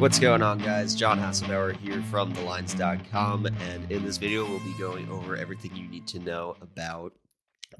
What's 0.00 0.18
going 0.18 0.40
on, 0.40 0.56
guys? 0.60 0.94
John 0.94 1.18
Haslbauer 1.18 1.76
here 1.76 2.00
from 2.04 2.32
TheLines.com, 2.32 3.44
and 3.44 3.92
in 3.92 4.02
this 4.02 4.16
video, 4.16 4.48
we'll 4.48 4.58
be 4.60 4.72
going 4.78 5.06
over 5.10 5.36
everything 5.36 5.76
you 5.76 5.86
need 5.88 6.06
to 6.06 6.18
know 6.18 6.56
about 6.62 7.12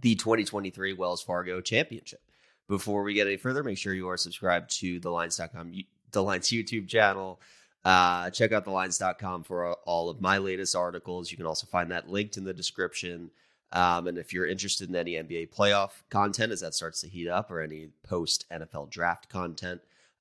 the 0.02 0.14
2023 0.16 0.92
Wells 0.92 1.22
Fargo 1.22 1.62
Championship. 1.62 2.20
Before 2.68 3.04
we 3.04 3.14
get 3.14 3.26
any 3.26 3.38
further, 3.38 3.62
make 3.62 3.78
sure 3.78 3.94
you 3.94 4.06
are 4.10 4.18
subscribed 4.18 4.70
to 4.80 5.00
TheLines.com, 5.00 5.72
The 6.12 6.22
Lines 6.22 6.50
YouTube 6.50 6.88
channel. 6.88 7.40
Uh, 7.86 8.28
check 8.28 8.52
out 8.52 8.66
TheLines.com 8.66 9.44
for 9.44 9.72
all 9.86 10.10
of 10.10 10.20
my 10.20 10.36
latest 10.36 10.76
articles. 10.76 11.30
You 11.30 11.38
can 11.38 11.46
also 11.46 11.66
find 11.68 11.90
that 11.90 12.10
linked 12.10 12.36
in 12.36 12.44
the 12.44 12.52
description. 12.52 13.30
Um, 13.72 14.06
and 14.08 14.18
if 14.18 14.34
you're 14.34 14.46
interested 14.46 14.90
in 14.90 14.94
any 14.94 15.12
NBA 15.12 15.54
playoff 15.54 16.02
content 16.10 16.52
as 16.52 16.60
that 16.60 16.74
starts 16.74 17.00
to 17.00 17.08
heat 17.08 17.28
up 17.28 17.50
or 17.50 17.62
any 17.62 17.88
post 18.02 18.44
NFL 18.52 18.90
draft 18.90 19.30
content, 19.30 19.80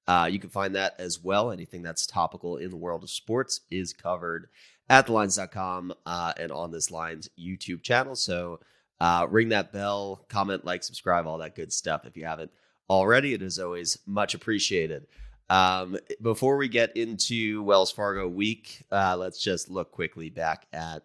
uh, 0.09 0.25
you 0.25 0.39
can 0.39 0.49
find 0.49 0.73
that 0.75 0.95
as 0.97 1.23
well. 1.23 1.51
Anything 1.51 1.83
that's 1.83 2.07
topical 2.07 2.57
in 2.57 2.71
the 2.71 2.75
world 2.75 3.03
of 3.03 3.11
sports 3.11 3.61
is 3.69 3.93
covered 3.93 4.49
at 4.89 5.05
thelines.com 5.05 5.93
uh, 6.03 6.33
and 6.35 6.51
on 6.51 6.71
this 6.71 6.89
Lines 6.89 7.29
YouTube 7.39 7.83
channel. 7.83 8.15
So 8.15 8.59
uh, 8.99 9.27
ring 9.29 9.49
that 9.49 9.71
bell, 9.71 10.25
comment, 10.27 10.65
like, 10.65 10.83
subscribe, 10.83 11.27
all 11.27 11.37
that 11.37 11.53
good 11.53 11.71
stuff. 11.71 12.07
If 12.07 12.17
you 12.17 12.25
haven't 12.25 12.49
already, 12.89 13.35
it 13.35 13.43
is 13.43 13.59
always 13.59 13.99
much 14.07 14.33
appreciated. 14.33 15.05
Um, 15.47 15.95
before 16.23 16.57
we 16.57 16.69
get 16.69 16.97
into 16.97 17.61
Wells 17.61 17.91
Fargo 17.91 18.27
week, 18.27 18.83
uh, 18.91 19.15
let's 19.15 19.39
just 19.39 19.69
look 19.69 19.91
quickly 19.91 20.31
back 20.31 20.65
at 20.73 21.03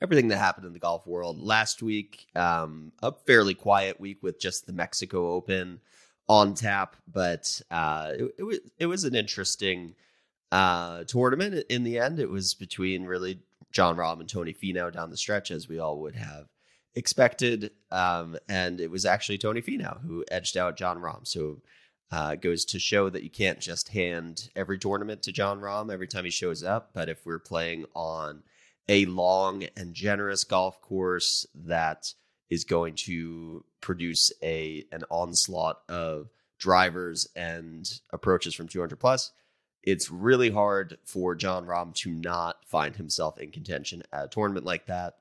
everything 0.00 0.28
that 0.28 0.38
happened 0.38 0.66
in 0.66 0.72
the 0.72 0.78
golf 0.78 1.06
world 1.06 1.38
last 1.38 1.82
week. 1.82 2.28
Um, 2.34 2.92
a 3.02 3.12
fairly 3.12 3.52
quiet 3.52 4.00
week 4.00 4.22
with 4.22 4.40
just 4.40 4.66
the 4.66 4.72
Mexico 4.72 5.32
Open 5.32 5.80
on 6.32 6.54
tap, 6.54 6.96
but 7.06 7.60
uh, 7.70 8.12
it, 8.14 8.34
it, 8.38 8.42
was 8.42 8.58
it 8.78 8.86
was 8.86 9.04
an 9.04 9.14
interesting 9.14 9.94
uh, 10.50 11.04
tournament. 11.04 11.66
In 11.68 11.84
the 11.84 11.98
end, 11.98 12.18
it 12.18 12.30
was 12.30 12.54
between 12.54 13.04
really 13.04 13.40
Jon 13.70 13.96
Rahm 13.96 14.18
and 14.18 14.28
Tony 14.28 14.54
Finau 14.54 14.90
down 14.90 15.10
the 15.10 15.16
stretch, 15.18 15.50
as 15.50 15.68
we 15.68 15.78
all 15.78 15.98
would 15.98 16.16
have 16.16 16.46
expected, 16.94 17.70
um, 17.90 18.38
and 18.48 18.80
it 18.80 18.90
was 18.90 19.04
actually 19.04 19.36
Tony 19.36 19.60
Finau 19.60 20.00
who 20.06 20.24
edged 20.30 20.56
out 20.56 20.76
Jon 20.76 20.98
Rahm. 20.98 21.26
So. 21.26 21.60
Uh, 22.14 22.34
goes 22.34 22.66
to 22.66 22.78
show 22.78 23.08
that 23.08 23.22
you 23.22 23.30
can't 23.30 23.58
just 23.58 23.88
hand 23.88 24.50
every 24.54 24.78
tournament 24.78 25.22
to 25.22 25.32
Jon 25.32 25.60
Rahm 25.62 25.90
every 25.90 26.06
time 26.06 26.26
he 26.26 26.30
shows 26.30 26.62
up. 26.62 26.90
But 26.92 27.08
if 27.08 27.24
we're 27.24 27.38
playing 27.38 27.86
on 27.94 28.42
a 28.86 29.06
long 29.06 29.64
and 29.78 29.94
generous 29.94 30.44
golf 30.44 30.78
course 30.82 31.46
that 31.54 32.12
is 32.52 32.64
going 32.64 32.94
to 32.94 33.64
produce 33.80 34.30
a 34.42 34.84
an 34.92 35.04
onslaught 35.08 35.80
of 35.88 36.28
drivers 36.58 37.26
and 37.34 38.00
approaches 38.10 38.54
from 38.54 38.68
200 38.68 38.96
plus. 38.96 39.32
It's 39.82 40.10
really 40.10 40.50
hard 40.50 40.98
for 41.06 41.34
Jon 41.34 41.64
Rahm 41.64 41.94
to 41.94 42.10
not 42.10 42.56
find 42.66 42.94
himself 42.94 43.38
in 43.38 43.52
contention 43.52 44.02
at 44.12 44.26
a 44.26 44.28
tournament 44.28 44.66
like 44.66 44.84
that. 44.86 45.14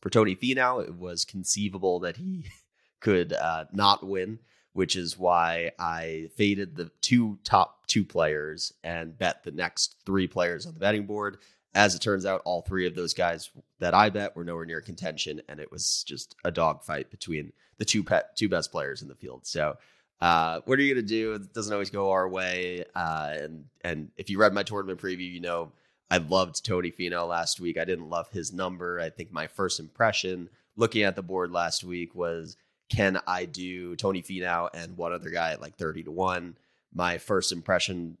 For 0.00 0.10
Tony 0.10 0.34
Finau, 0.34 0.82
it 0.82 0.96
was 0.96 1.24
conceivable 1.24 2.00
that 2.00 2.16
he 2.16 2.46
could 3.00 3.32
uh, 3.32 3.66
not 3.72 4.04
win, 4.04 4.40
which 4.72 4.96
is 4.96 5.16
why 5.16 5.70
I 5.78 6.28
faded 6.34 6.74
the 6.74 6.90
two 7.00 7.38
top 7.44 7.86
two 7.86 8.04
players 8.04 8.72
and 8.82 9.16
bet 9.16 9.44
the 9.44 9.52
next 9.52 9.94
three 10.04 10.26
players 10.26 10.66
on 10.66 10.74
the 10.74 10.80
betting 10.80 11.06
board 11.06 11.38
as 11.78 11.94
it 11.94 12.00
turns 12.00 12.26
out, 12.26 12.42
all 12.44 12.60
three 12.60 12.88
of 12.88 12.96
those 12.96 13.14
guys 13.14 13.50
that 13.78 13.94
I 13.94 14.10
bet 14.10 14.34
were 14.34 14.42
nowhere 14.42 14.66
near 14.66 14.80
contention, 14.80 15.40
and 15.48 15.60
it 15.60 15.70
was 15.70 16.02
just 16.02 16.34
a 16.44 16.50
dogfight 16.50 17.08
between 17.08 17.52
the 17.78 17.84
two 17.84 18.02
pet, 18.02 18.36
two 18.36 18.48
best 18.48 18.72
players 18.72 19.00
in 19.00 19.06
the 19.06 19.14
field. 19.14 19.46
So, 19.46 19.76
uh, 20.20 20.60
what 20.64 20.76
are 20.76 20.82
you 20.82 20.92
going 20.92 21.06
to 21.06 21.08
do? 21.08 21.34
It 21.34 21.54
doesn't 21.54 21.72
always 21.72 21.90
go 21.90 22.10
our 22.10 22.28
way. 22.28 22.84
Uh, 22.96 23.30
and 23.32 23.64
and 23.82 24.10
if 24.16 24.28
you 24.28 24.40
read 24.40 24.52
my 24.52 24.64
tournament 24.64 25.00
preview, 25.00 25.30
you 25.32 25.40
know 25.40 25.70
I 26.10 26.18
loved 26.18 26.64
Tony 26.64 26.90
Finau 26.90 27.28
last 27.28 27.60
week. 27.60 27.78
I 27.78 27.84
didn't 27.84 28.10
love 28.10 28.28
his 28.30 28.52
number. 28.52 28.98
I 28.98 29.10
think 29.10 29.32
my 29.32 29.46
first 29.46 29.78
impression 29.78 30.48
looking 30.74 31.04
at 31.04 31.14
the 31.14 31.22
board 31.22 31.52
last 31.52 31.84
week 31.84 32.12
was, 32.12 32.56
can 32.88 33.20
I 33.24 33.44
do 33.44 33.94
Tony 33.94 34.20
Finau 34.20 34.68
and 34.74 34.96
one 34.96 35.12
other 35.12 35.30
guy 35.30 35.52
at 35.52 35.60
like 35.60 35.76
thirty 35.76 36.02
to 36.02 36.10
one? 36.10 36.56
My 36.92 37.18
first 37.18 37.52
impression 37.52 38.18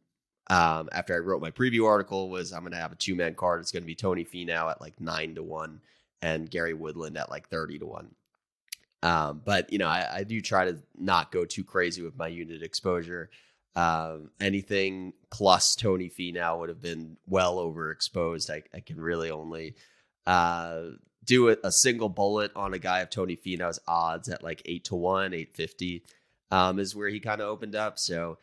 um, 0.50 0.88
after 0.92 1.14
I 1.14 1.18
wrote 1.18 1.42
my 1.42 1.50
preview 1.50 1.86
article 1.86 2.30
was 2.30 2.52
I'm 2.52 2.60
going 2.60 2.72
to 2.72 2.78
have 2.78 2.92
a 2.92 2.96
two 2.96 3.14
man 3.14 3.34
card. 3.34 3.60
It's 3.60 3.72
going 3.72 3.82
to 3.82 3.86
be 3.86 3.94
Tony 3.94 4.24
Finau 4.24 4.70
at 4.70 4.80
like 4.80 5.00
nine 5.00 5.34
to 5.34 5.42
one 5.42 5.80
and 6.22 6.50
Gary 6.50 6.74
Woodland 6.74 7.16
at 7.16 7.30
like 7.30 7.48
30 7.48 7.80
to 7.80 7.86
one. 7.86 8.14
Um, 9.02 9.42
but 9.44 9.72
you 9.72 9.78
know, 9.78 9.86
I, 9.86 10.08
I, 10.16 10.24
do 10.24 10.40
try 10.40 10.64
to 10.64 10.78
not 10.98 11.30
go 11.30 11.44
too 11.44 11.62
crazy 11.62 12.02
with 12.02 12.16
my 12.16 12.26
unit 12.26 12.64
exposure. 12.64 13.30
Um, 13.76 14.30
anything 14.40 15.12
plus 15.30 15.76
Tony 15.76 16.10
Finau 16.10 16.58
would 16.58 16.68
have 16.68 16.82
been 16.82 17.16
well 17.28 17.58
overexposed. 17.58 18.50
I, 18.50 18.64
I 18.74 18.80
can 18.80 19.00
really 19.00 19.30
only 19.30 19.76
uh, 20.26 20.80
do 21.24 21.50
a, 21.50 21.56
a, 21.62 21.70
single 21.70 22.08
bullet 22.08 22.50
on 22.56 22.74
a 22.74 22.78
guy 22.80 23.00
of 23.00 23.10
Tony 23.10 23.36
Finau's 23.36 23.78
odds 23.86 24.28
at 24.28 24.42
like 24.42 24.62
eight 24.64 24.84
to 24.86 24.96
one, 24.96 25.32
eight 25.32 25.54
fifty 25.54 26.02
um, 26.50 26.80
is 26.80 26.96
where 26.96 27.08
he 27.08 27.20
kind 27.20 27.40
of 27.40 27.46
opened 27.46 27.76
up. 27.76 28.00
So 28.00 28.38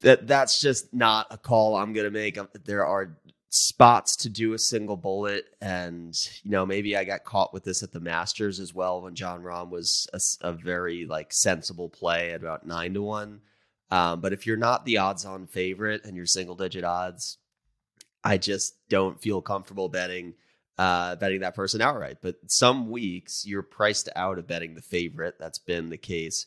that 0.00 0.26
that's 0.26 0.60
just 0.60 0.92
not 0.94 1.26
a 1.30 1.38
call 1.38 1.76
I'm 1.76 1.92
going 1.92 2.04
to 2.04 2.10
make. 2.10 2.38
Um, 2.38 2.48
there 2.64 2.86
are 2.86 3.16
spots 3.50 4.16
to 4.16 4.28
do 4.28 4.52
a 4.52 4.58
single 4.58 4.96
bullet, 4.96 5.44
and 5.60 6.14
you 6.42 6.50
know 6.50 6.64
maybe 6.64 6.96
I 6.96 7.04
got 7.04 7.24
caught 7.24 7.52
with 7.52 7.64
this 7.64 7.82
at 7.82 7.92
the 7.92 8.00
Masters 8.00 8.60
as 8.60 8.74
well 8.74 9.02
when 9.02 9.14
jon 9.14 9.42
Rahm 9.42 9.70
was 9.70 10.06
a, 10.12 10.48
a 10.48 10.52
very 10.52 11.06
like 11.06 11.32
sensible 11.32 11.88
play 11.88 12.32
at 12.32 12.40
about 12.40 12.66
nine 12.66 12.94
to 12.94 13.02
one. 13.02 13.40
Um, 13.90 14.20
but 14.20 14.32
if 14.32 14.46
you're 14.46 14.56
not 14.56 14.84
the 14.84 14.98
odds-on 14.98 15.48
favorite 15.48 16.04
and 16.04 16.16
you're 16.16 16.24
single-digit 16.24 16.84
odds, 16.84 17.38
I 18.22 18.38
just 18.38 18.76
don't 18.88 19.20
feel 19.20 19.42
comfortable 19.42 19.88
betting 19.88 20.34
uh, 20.78 21.16
betting 21.16 21.40
that 21.40 21.54
person 21.54 21.82
outright. 21.82 22.18
But 22.22 22.36
some 22.46 22.88
weeks 22.88 23.44
you're 23.46 23.62
priced 23.62 24.08
out 24.16 24.38
of 24.38 24.46
betting 24.46 24.74
the 24.74 24.80
favorite. 24.80 25.34
That's 25.38 25.58
been 25.58 25.90
the 25.90 25.98
case 25.98 26.46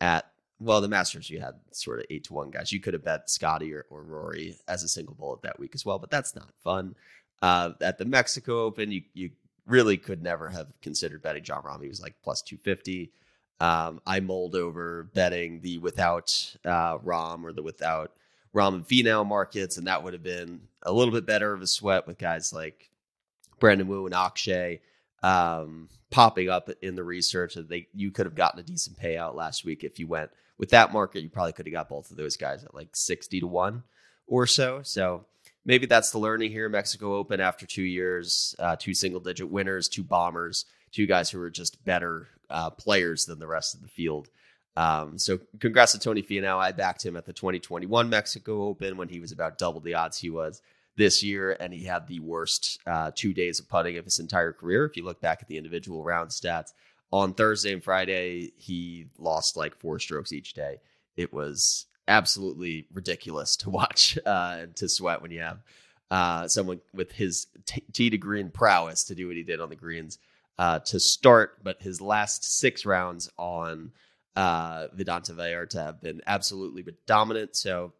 at 0.00 0.30
well, 0.58 0.80
the 0.80 0.88
Masters, 0.88 1.28
you 1.28 1.40
had 1.40 1.54
sort 1.72 1.98
of 1.98 2.06
eight 2.08 2.24
to 2.24 2.34
one 2.34 2.50
guys. 2.50 2.72
You 2.72 2.80
could 2.80 2.94
have 2.94 3.04
bet 3.04 3.28
Scotty 3.28 3.72
or, 3.74 3.86
or 3.90 4.02
Rory 4.02 4.56
as 4.68 4.82
a 4.82 4.88
single 4.88 5.14
bullet 5.14 5.42
that 5.42 5.58
week 5.58 5.74
as 5.74 5.84
well, 5.84 5.98
but 5.98 6.10
that's 6.10 6.34
not 6.34 6.48
fun. 6.62 6.94
Uh, 7.42 7.72
at 7.80 7.98
the 7.98 8.04
Mexico 8.04 8.64
Open, 8.64 8.90
you 8.90 9.02
you 9.12 9.30
really 9.66 9.96
could 9.96 10.22
never 10.22 10.48
have 10.48 10.68
considered 10.80 11.22
betting 11.22 11.42
Jon 11.42 11.62
Rahm. 11.62 11.82
He 11.82 11.88
was 11.88 12.00
like 12.00 12.14
plus 12.22 12.40
two 12.42 12.56
fifty. 12.56 13.12
Um, 13.60 14.00
I 14.06 14.20
mulled 14.20 14.54
over 14.54 15.10
betting 15.14 15.60
the 15.60 15.78
without 15.78 16.56
uh, 16.64 16.98
Rahm 16.98 17.44
or 17.44 17.52
the 17.52 17.62
without 17.62 18.12
Rahm 18.54 18.74
and 18.74 18.88
Finau 18.88 19.26
markets, 19.26 19.76
and 19.76 19.86
that 19.86 20.02
would 20.02 20.14
have 20.14 20.22
been 20.22 20.62
a 20.82 20.92
little 20.92 21.12
bit 21.12 21.26
better 21.26 21.52
of 21.52 21.60
a 21.60 21.66
sweat 21.66 22.06
with 22.06 22.16
guys 22.16 22.52
like 22.52 22.90
Brandon 23.60 23.88
Wu 23.88 24.06
and 24.06 24.14
Akshay 24.14 24.80
um, 25.22 25.88
popping 26.10 26.48
up 26.48 26.70
in 26.82 26.94
the 26.94 27.04
research 27.04 27.54
that 27.54 27.68
they 27.68 27.88
you 27.92 28.10
could 28.10 28.26
have 28.26 28.34
gotten 28.34 28.60
a 28.60 28.62
decent 28.62 28.98
payout 28.98 29.34
last 29.34 29.64
week 29.64 29.84
if 29.84 29.98
you 29.98 30.06
went 30.06 30.30
with 30.58 30.70
that 30.70 30.92
market, 30.92 31.22
you 31.22 31.28
probably 31.28 31.52
could 31.52 31.66
have 31.66 31.72
got 31.72 31.88
both 31.88 32.10
of 32.10 32.16
those 32.16 32.36
guys 32.36 32.64
at 32.64 32.74
like 32.74 32.94
60 32.94 33.40
to 33.40 33.46
1 33.46 33.82
or 34.26 34.46
so. 34.46 34.80
So 34.82 35.24
maybe 35.64 35.86
that's 35.86 36.10
the 36.10 36.18
learning 36.18 36.50
here. 36.50 36.68
Mexico 36.68 37.16
Open 37.16 37.40
after 37.40 37.66
two 37.66 37.82
years, 37.82 38.54
uh, 38.58 38.76
two 38.76 38.94
single 38.94 39.20
digit 39.20 39.50
winners, 39.50 39.88
two 39.88 40.04
bombers, 40.04 40.64
two 40.92 41.06
guys 41.06 41.30
who 41.30 41.40
are 41.40 41.50
just 41.50 41.84
better 41.84 42.28
uh, 42.48 42.70
players 42.70 43.26
than 43.26 43.38
the 43.38 43.46
rest 43.46 43.74
of 43.74 43.82
the 43.82 43.88
field. 43.88 44.28
Um, 44.76 45.18
so 45.18 45.38
congrats 45.58 45.92
to 45.92 45.98
Tony 45.98 46.22
Finau. 46.22 46.58
I 46.58 46.72
backed 46.72 47.04
him 47.04 47.16
at 47.16 47.24
the 47.24 47.32
2021 47.32 48.10
Mexico 48.10 48.64
Open 48.64 48.96
when 48.96 49.08
he 49.08 49.20
was 49.20 49.32
about 49.32 49.58
double 49.58 49.80
the 49.80 49.94
odds 49.94 50.18
he 50.18 50.30
was 50.30 50.60
this 50.96 51.22
year, 51.22 51.56
and 51.58 51.72
he 51.72 51.84
had 51.84 52.06
the 52.06 52.20
worst 52.20 52.80
uh, 52.86 53.10
two 53.14 53.32
days 53.32 53.58
of 53.58 53.68
putting 53.68 53.96
of 53.98 54.04
his 54.04 54.18
entire 54.18 54.52
career. 54.52 54.84
If 54.84 54.96
you 54.96 55.04
look 55.04 55.20
back 55.20 55.38
at 55.40 55.48
the 55.48 55.56
individual 55.56 56.04
round 56.04 56.30
stats, 56.30 56.72
on 57.12 57.34
Thursday 57.34 57.72
and 57.72 57.82
Friday, 57.82 58.52
he 58.56 59.06
lost 59.18 59.56
like 59.56 59.76
four 59.76 59.98
strokes 59.98 60.32
each 60.32 60.54
day. 60.54 60.78
It 61.16 61.32
was 61.32 61.86
absolutely 62.08 62.86
ridiculous 62.92 63.56
to 63.56 63.70
watch 63.78 64.18
uh, 64.26 64.58
and 64.60 64.76
to 64.76 64.88
sweat 64.88 65.22
when 65.22 65.30
you 65.30 65.40
have 65.40 65.58
uh, 66.10 66.48
someone 66.48 66.80
with 66.94 67.12
his 67.12 67.46
t-, 67.64 67.84
tee 67.92 68.10
to 68.10 68.18
green 68.18 68.50
prowess 68.50 69.04
to 69.04 69.14
do 69.14 69.26
what 69.26 69.36
he 69.36 69.42
did 69.42 69.60
on 69.60 69.68
the 69.68 69.76
greens 69.76 70.18
uh, 70.58 70.78
to 70.80 71.00
start. 71.00 71.62
But 71.62 71.82
his 71.82 72.00
last 72.00 72.58
six 72.58 72.86
rounds 72.86 73.30
on 73.38 73.92
uh, 74.34 74.88
Vidanta 74.96 75.34
Vallarta 75.34 75.84
have 75.84 76.00
been 76.00 76.20
absolutely 76.26 76.84
dominant. 77.06 77.56
So 77.56 77.92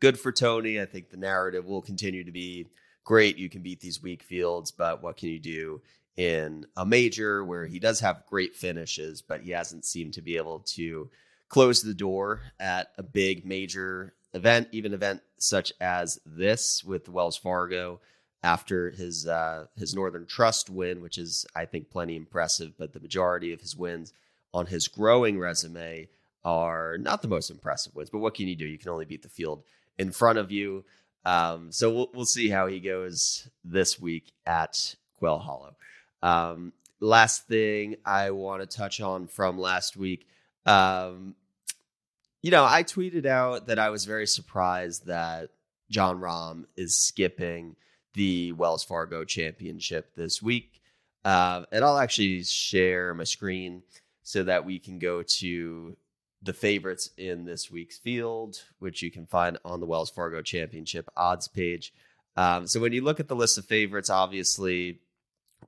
good 0.00 0.18
for 0.18 0.32
Tony. 0.32 0.80
I 0.80 0.84
think 0.84 1.10
the 1.10 1.16
narrative 1.16 1.64
will 1.64 1.82
continue 1.82 2.24
to 2.24 2.32
be 2.32 2.68
great. 3.04 3.38
You 3.38 3.48
can 3.48 3.62
beat 3.62 3.80
these 3.80 4.02
weak 4.02 4.22
fields, 4.22 4.70
but 4.70 5.02
what 5.02 5.16
can 5.16 5.30
you 5.30 5.40
do 5.40 5.80
in 6.16 6.66
a 6.76 6.84
major 6.84 7.44
where 7.44 7.66
he 7.66 7.78
does 7.78 8.00
have 8.00 8.26
great 8.26 8.54
finishes, 8.54 9.22
but 9.22 9.40
he 9.40 9.50
hasn't 9.50 9.84
seemed 9.84 10.14
to 10.14 10.22
be 10.22 10.36
able 10.36 10.60
to 10.60 11.10
close 11.48 11.82
the 11.82 11.94
door 11.94 12.40
at 12.60 12.92
a 12.98 13.02
big 13.02 13.44
major 13.44 14.14
event, 14.34 14.68
even 14.72 14.94
event 14.94 15.20
such 15.38 15.72
as 15.80 16.18
this 16.24 16.82
with 16.84 17.08
Wells 17.08 17.36
Fargo 17.36 18.00
after 18.42 18.90
his 18.90 19.26
uh, 19.26 19.66
his 19.76 19.94
Northern 19.94 20.26
Trust 20.26 20.68
win, 20.70 21.00
which 21.00 21.18
is 21.18 21.46
I 21.54 21.64
think 21.64 21.90
plenty 21.90 22.16
impressive. 22.16 22.72
But 22.78 22.92
the 22.92 23.00
majority 23.00 23.52
of 23.52 23.60
his 23.60 23.76
wins 23.76 24.12
on 24.52 24.66
his 24.66 24.88
growing 24.88 25.38
resume 25.38 26.08
are 26.44 26.98
not 26.98 27.22
the 27.22 27.28
most 27.28 27.50
impressive 27.50 27.94
wins. 27.94 28.10
But 28.10 28.18
what 28.18 28.34
can 28.34 28.48
you 28.48 28.56
do? 28.56 28.66
You 28.66 28.78
can 28.78 28.90
only 28.90 29.04
beat 29.04 29.22
the 29.22 29.28
field 29.28 29.62
in 29.98 30.10
front 30.10 30.38
of 30.38 30.50
you. 30.50 30.84
Um, 31.24 31.70
so 31.70 31.92
we'll 31.92 32.10
we'll 32.14 32.24
see 32.24 32.48
how 32.48 32.66
he 32.66 32.80
goes 32.80 33.48
this 33.64 34.00
week 34.00 34.32
at 34.46 34.96
Quail 35.18 35.38
Hollow. 35.38 35.76
Um, 36.22 36.72
last 37.00 37.48
thing 37.48 37.96
I 38.04 38.30
want 38.30 38.62
to 38.62 38.76
touch 38.76 39.00
on 39.00 39.26
from 39.26 39.58
last 39.58 39.96
week. 39.96 40.26
Um, 40.64 41.34
you 42.42 42.50
know, 42.50 42.64
I 42.64 42.82
tweeted 42.82 43.26
out 43.26 43.68
that 43.68 43.78
I 43.78 43.90
was 43.90 44.04
very 44.04 44.26
surprised 44.26 45.06
that 45.06 45.50
Jon 45.90 46.20
Rahm 46.20 46.64
is 46.76 46.98
skipping 46.98 47.76
the 48.14 48.52
Wells 48.52 48.84
Fargo 48.84 49.24
Championship 49.24 50.14
this 50.16 50.42
week. 50.42 50.80
Uh, 51.24 51.64
and 51.70 51.84
I'll 51.84 51.98
actually 51.98 52.42
share 52.42 53.14
my 53.14 53.24
screen 53.24 53.82
so 54.22 54.42
that 54.44 54.64
we 54.64 54.78
can 54.78 54.98
go 54.98 55.22
to 55.22 55.96
the 56.42 56.52
favorites 56.52 57.10
in 57.16 57.44
this 57.44 57.70
week's 57.70 57.98
field, 57.98 58.62
which 58.80 59.02
you 59.02 59.10
can 59.10 59.26
find 59.26 59.58
on 59.64 59.80
the 59.80 59.86
Wells 59.86 60.10
Fargo 60.10 60.42
Championship 60.42 61.08
odds 61.16 61.46
page. 61.46 61.92
Um, 62.36 62.66
so 62.66 62.80
when 62.80 62.92
you 62.92 63.02
look 63.02 63.20
at 63.20 63.28
the 63.28 63.36
list 63.36 63.58
of 63.58 63.66
favorites, 63.66 64.10
obviously 64.10 65.00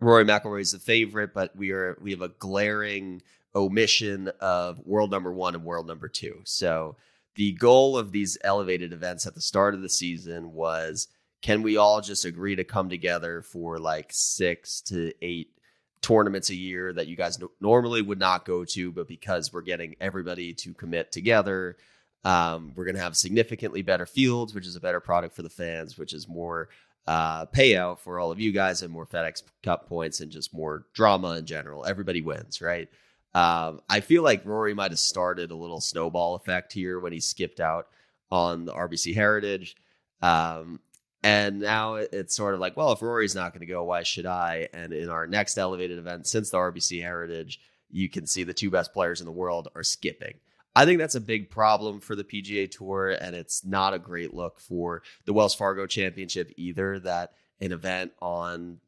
Rory 0.04 0.24
McIlroy 0.24 0.60
is 0.60 0.72
the 0.72 0.78
favorite, 0.78 1.32
but 1.32 1.56
we 1.56 1.70
are 1.72 1.96
we 2.00 2.10
have 2.10 2.20
a 2.20 2.28
glaring 2.28 3.22
omission 3.54 4.30
of 4.40 4.80
world 4.84 5.10
number 5.10 5.32
one 5.32 5.54
and 5.54 5.64
world 5.64 5.86
number 5.86 6.08
two. 6.08 6.40
So 6.44 6.96
the 7.36 7.52
goal 7.52 7.96
of 7.96 8.12
these 8.12 8.36
elevated 8.42 8.92
events 8.92 9.26
at 9.26 9.34
the 9.34 9.40
start 9.40 9.74
of 9.74 9.82
the 9.82 9.88
season 9.88 10.52
was 10.52 11.08
can 11.40 11.62
we 11.62 11.76
all 11.76 12.00
just 12.00 12.24
agree 12.24 12.56
to 12.56 12.64
come 12.64 12.88
together 12.88 13.42
for 13.42 13.78
like 13.78 14.10
six 14.10 14.80
to 14.82 15.12
eight 15.22 15.50
tournaments 16.00 16.50
a 16.50 16.54
year 16.54 16.92
that 16.92 17.06
you 17.06 17.16
guys 17.16 17.38
normally 17.60 18.02
would 18.02 18.18
not 18.18 18.44
go 18.44 18.64
to, 18.64 18.92
but 18.92 19.08
because 19.08 19.52
we're 19.52 19.62
getting 19.62 19.96
everybody 20.00 20.52
to 20.52 20.74
commit 20.74 21.12
together, 21.12 21.76
um, 22.24 22.72
we're 22.76 22.84
going 22.84 22.96
to 22.96 23.02
have 23.02 23.16
significantly 23.16 23.82
better 23.82 24.06
fields, 24.06 24.54
which 24.54 24.66
is 24.66 24.76
a 24.76 24.80
better 24.80 25.00
product 25.00 25.34
for 25.34 25.42
the 25.42 25.50
fans, 25.50 25.96
which 25.96 26.12
is 26.12 26.28
more 26.28 26.68
uh, 27.06 27.46
payout 27.46 27.98
for 27.98 28.18
all 28.18 28.30
of 28.30 28.40
you 28.40 28.52
guys 28.52 28.82
and 28.82 28.92
more 28.92 29.06
FedEx 29.06 29.42
Cup 29.62 29.88
points 29.88 30.20
and 30.20 30.30
just 30.30 30.54
more 30.54 30.86
drama 30.94 31.36
in 31.36 31.46
general. 31.46 31.84
Everybody 31.84 32.22
wins, 32.22 32.60
right? 32.60 32.88
Um, 33.34 33.80
I 33.88 34.00
feel 34.00 34.22
like 34.22 34.46
Rory 34.46 34.74
might 34.74 34.92
have 34.92 34.98
started 34.98 35.50
a 35.50 35.56
little 35.56 35.80
snowball 35.80 36.36
effect 36.36 36.72
here 36.72 37.00
when 37.00 37.12
he 37.12 37.20
skipped 37.20 37.60
out 37.60 37.88
on 38.30 38.64
the 38.64 38.72
RBC 38.72 39.14
Heritage. 39.14 39.76
Um, 40.22 40.80
and 41.22 41.60
now 41.60 41.94
it's 41.94 42.36
sort 42.36 42.54
of 42.54 42.60
like, 42.60 42.76
well, 42.76 42.92
if 42.92 43.02
Rory's 43.02 43.34
not 43.34 43.52
going 43.52 43.60
to 43.60 43.66
go, 43.66 43.82
why 43.84 44.02
should 44.02 44.26
I? 44.26 44.68
And 44.72 44.92
in 44.92 45.08
our 45.08 45.26
next 45.26 45.56
elevated 45.58 45.98
event, 45.98 46.26
since 46.26 46.50
the 46.50 46.58
RBC 46.58 47.00
Heritage, 47.00 47.60
you 47.90 48.08
can 48.08 48.26
see 48.26 48.44
the 48.44 48.54
two 48.54 48.70
best 48.70 48.92
players 48.92 49.20
in 49.20 49.26
the 49.26 49.32
world 49.32 49.68
are 49.74 49.82
skipping. 49.82 50.34
I 50.76 50.84
think 50.84 50.98
that's 50.98 51.14
a 51.14 51.20
big 51.20 51.50
problem 51.50 52.00
for 52.00 52.16
the 52.16 52.24
PGA 52.24 52.70
Tour, 52.70 53.10
and 53.10 53.36
it's 53.36 53.64
not 53.64 53.94
a 53.94 53.98
great 53.98 54.34
look 54.34 54.58
for 54.58 55.02
the 55.24 55.32
Wells 55.32 55.54
Fargo 55.54 55.86
Championship 55.86 56.52
either. 56.56 56.98
That 56.98 57.32
an 57.60 57.72
event 57.72 58.12
on 58.20 58.78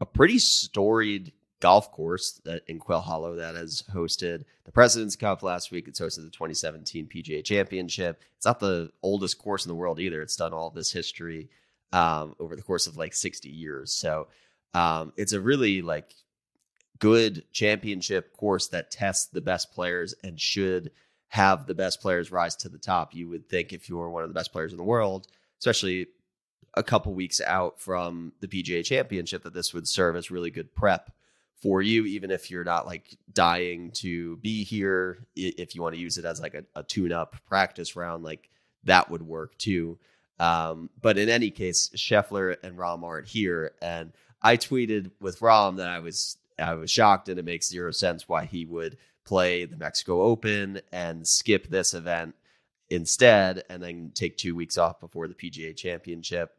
a 0.00 0.06
pretty 0.06 0.38
storied 0.38 1.32
golf 1.60 1.90
course 1.92 2.42
that 2.44 2.62
in 2.66 2.78
Quail 2.78 3.00
Hollow 3.00 3.36
that 3.36 3.54
has 3.54 3.82
hosted 3.90 4.44
the 4.64 4.72
President's 4.72 5.16
Cup 5.16 5.42
last 5.42 5.70
week. 5.70 5.88
It's 5.88 6.00
hosted 6.00 6.24
the 6.24 6.30
2017 6.30 7.08
PGA 7.08 7.42
Championship. 7.42 8.20
It's 8.36 8.44
not 8.44 8.60
the 8.60 8.90
oldest 9.02 9.38
course 9.38 9.64
in 9.64 9.70
the 9.70 9.74
world 9.74 9.98
either. 9.98 10.20
It's 10.20 10.36
done 10.36 10.52
all 10.52 10.68
this 10.68 10.92
history 10.92 11.48
um, 11.92 12.34
over 12.38 12.54
the 12.54 12.62
course 12.62 12.86
of 12.86 12.98
like 12.98 13.14
60 13.14 13.48
years. 13.48 13.94
So 13.94 14.28
um, 14.74 15.14
it's 15.16 15.32
a 15.32 15.40
really 15.40 15.80
like 15.80 16.12
good 16.98 17.44
championship 17.52 18.36
course 18.36 18.68
that 18.68 18.90
tests 18.90 19.26
the 19.26 19.40
best 19.40 19.72
players 19.72 20.14
and 20.22 20.38
should 20.38 20.90
have 21.34 21.66
the 21.66 21.74
best 21.74 22.00
players 22.00 22.30
rise 22.30 22.54
to 22.54 22.68
the 22.68 22.78
top. 22.78 23.12
You 23.12 23.28
would 23.28 23.48
think 23.48 23.72
if 23.72 23.88
you 23.88 23.96
were 23.96 24.08
one 24.08 24.22
of 24.22 24.28
the 24.28 24.34
best 24.34 24.52
players 24.52 24.70
in 24.70 24.78
the 24.78 24.84
world, 24.84 25.26
especially 25.58 26.06
a 26.74 26.82
couple 26.84 27.12
weeks 27.12 27.40
out 27.40 27.80
from 27.80 28.32
the 28.38 28.46
PGA 28.46 28.84
Championship, 28.84 29.42
that 29.42 29.52
this 29.52 29.74
would 29.74 29.88
serve 29.88 30.14
as 30.14 30.30
really 30.30 30.52
good 30.52 30.72
prep 30.76 31.10
for 31.60 31.82
you, 31.82 32.04
even 32.04 32.30
if 32.30 32.52
you're 32.52 32.62
not 32.62 32.86
like 32.86 33.16
dying 33.32 33.90
to 33.94 34.36
be 34.36 34.62
here. 34.62 35.26
If 35.34 35.74
you 35.74 35.82
want 35.82 35.96
to 35.96 36.00
use 36.00 36.18
it 36.18 36.24
as 36.24 36.40
like 36.40 36.54
a, 36.54 36.62
a 36.76 36.84
tune 36.84 37.10
up 37.10 37.34
practice 37.48 37.96
round, 37.96 38.22
like 38.22 38.48
that 38.84 39.10
would 39.10 39.22
work 39.22 39.58
too. 39.58 39.98
Um, 40.38 40.88
but 41.02 41.18
in 41.18 41.28
any 41.28 41.50
case, 41.50 41.90
Scheffler 41.96 42.56
and 42.62 42.78
Rahm 42.78 43.02
aren't 43.02 43.26
here, 43.26 43.72
and 43.82 44.12
I 44.40 44.56
tweeted 44.56 45.10
with 45.20 45.40
Rahm 45.40 45.78
that 45.78 45.88
I 45.88 45.98
was 45.98 46.36
I 46.60 46.74
was 46.74 46.92
shocked, 46.92 47.28
and 47.28 47.40
it 47.40 47.44
makes 47.44 47.68
zero 47.68 47.90
sense 47.90 48.28
why 48.28 48.44
he 48.44 48.64
would 48.66 48.98
play 49.24 49.64
the 49.64 49.76
Mexico 49.76 50.22
Open 50.22 50.80
and 50.92 51.26
skip 51.26 51.68
this 51.68 51.94
event 51.94 52.34
instead, 52.90 53.64
and 53.68 53.82
then 53.82 54.12
take 54.14 54.36
two 54.36 54.54
weeks 54.54 54.78
off 54.78 55.00
before 55.00 55.26
the 55.26 55.34
PGA 55.34 55.76
Championship. 55.76 56.50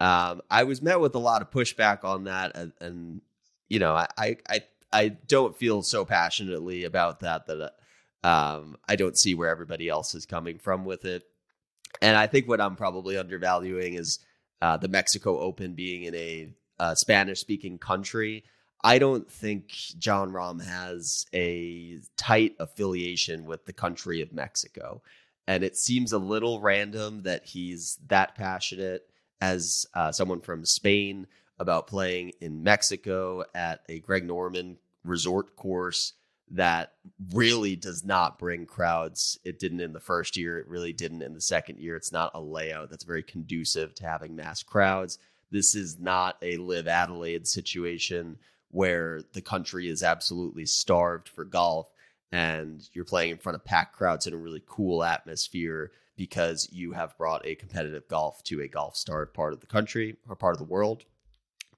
Um, 0.00 0.42
I 0.50 0.64
was 0.64 0.82
met 0.82 1.00
with 1.00 1.14
a 1.14 1.18
lot 1.18 1.42
of 1.42 1.50
pushback 1.50 2.04
on 2.04 2.24
that, 2.24 2.56
and, 2.56 2.72
and 2.80 3.20
you 3.68 3.78
know, 3.78 3.94
I, 3.94 4.36
I 4.48 4.62
I 4.92 5.08
don't 5.08 5.56
feel 5.56 5.82
so 5.82 6.04
passionately 6.04 6.84
about 6.84 7.20
that 7.20 7.46
that 7.46 7.74
um, 8.22 8.76
I 8.88 8.96
don't 8.96 9.18
see 9.18 9.34
where 9.34 9.48
everybody 9.48 9.88
else 9.88 10.14
is 10.14 10.26
coming 10.26 10.58
from 10.58 10.84
with 10.84 11.04
it. 11.04 11.24
And 12.00 12.16
I 12.16 12.26
think 12.26 12.48
what 12.48 12.60
I'm 12.60 12.76
probably 12.76 13.16
undervaluing 13.16 13.94
is 13.94 14.18
uh, 14.60 14.76
the 14.76 14.88
Mexico 14.88 15.40
Open 15.40 15.74
being 15.74 16.04
in 16.04 16.14
a 16.14 16.54
uh, 16.78 16.94
Spanish 16.94 17.40
speaking 17.40 17.78
country. 17.78 18.44
I 18.84 18.98
don't 18.98 19.30
think 19.30 19.68
Jon 19.98 20.32
Rahm 20.32 20.64
has 20.64 21.26
a 21.32 22.00
tight 22.16 22.56
affiliation 22.58 23.44
with 23.44 23.64
the 23.64 23.72
country 23.72 24.20
of 24.22 24.32
Mexico. 24.32 25.02
And 25.46 25.62
it 25.62 25.76
seems 25.76 26.12
a 26.12 26.18
little 26.18 26.60
random 26.60 27.22
that 27.22 27.44
he's 27.44 27.98
that 28.08 28.34
passionate 28.34 29.08
as 29.40 29.86
uh, 29.94 30.12
someone 30.12 30.40
from 30.40 30.64
Spain 30.64 31.26
about 31.58 31.86
playing 31.86 32.32
in 32.40 32.62
Mexico 32.62 33.44
at 33.54 33.82
a 33.88 34.00
Greg 34.00 34.24
Norman 34.24 34.78
resort 35.04 35.54
course 35.56 36.14
that 36.50 36.92
really 37.32 37.76
does 37.76 38.04
not 38.04 38.38
bring 38.38 38.66
crowds. 38.66 39.38
It 39.44 39.58
didn't 39.58 39.80
in 39.80 39.92
the 39.92 40.00
first 40.00 40.36
year. 40.36 40.58
It 40.58 40.68
really 40.68 40.92
didn't 40.92 41.22
in 41.22 41.34
the 41.34 41.40
second 41.40 41.78
year. 41.78 41.96
It's 41.96 42.12
not 42.12 42.32
a 42.34 42.40
layout 42.40 42.90
that's 42.90 43.04
very 43.04 43.22
conducive 43.22 43.94
to 43.96 44.06
having 44.06 44.36
mass 44.36 44.62
crowds. 44.62 45.18
This 45.50 45.74
is 45.74 45.98
not 45.98 46.36
a 46.42 46.56
LIV 46.56 46.88
Adelaide 46.88 47.46
situation 47.46 48.38
where 48.72 49.22
the 49.34 49.40
country 49.40 49.88
is 49.88 50.02
absolutely 50.02 50.66
starved 50.66 51.28
for 51.28 51.44
golf 51.44 51.86
and 52.32 52.88
you're 52.94 53.04
playing 53.04 53.30
in 53.30 53.38
front 53.38 53.54
of 53.54 53.64
packed 53.64 53.94
crowds 53.94 54.26
in 54.26 54.34
a 54.34 54.38
really 54.38 54.62
cool 54.66 55.04
atmosphere 55.04 55.92
because 56.16 56.68
you 56.72 56.92
have 56.92 57.16
brought 57.16 57.46
a 57.46 57.54
competitive 57.54 58.08
golf 58.08 58.42
to 58.44 58.60
a 58.60 58.68
golf 58.68 58.96
starved 58.96 59.34
part 59.34 59.52
of 59.52 59.60
the 59.60 59.66
country 59.66 60.16
or 60.28 60.34
part 60.34 60.54
of 60.54 60.58
the 60.58 60.72
world. 60.72 61.04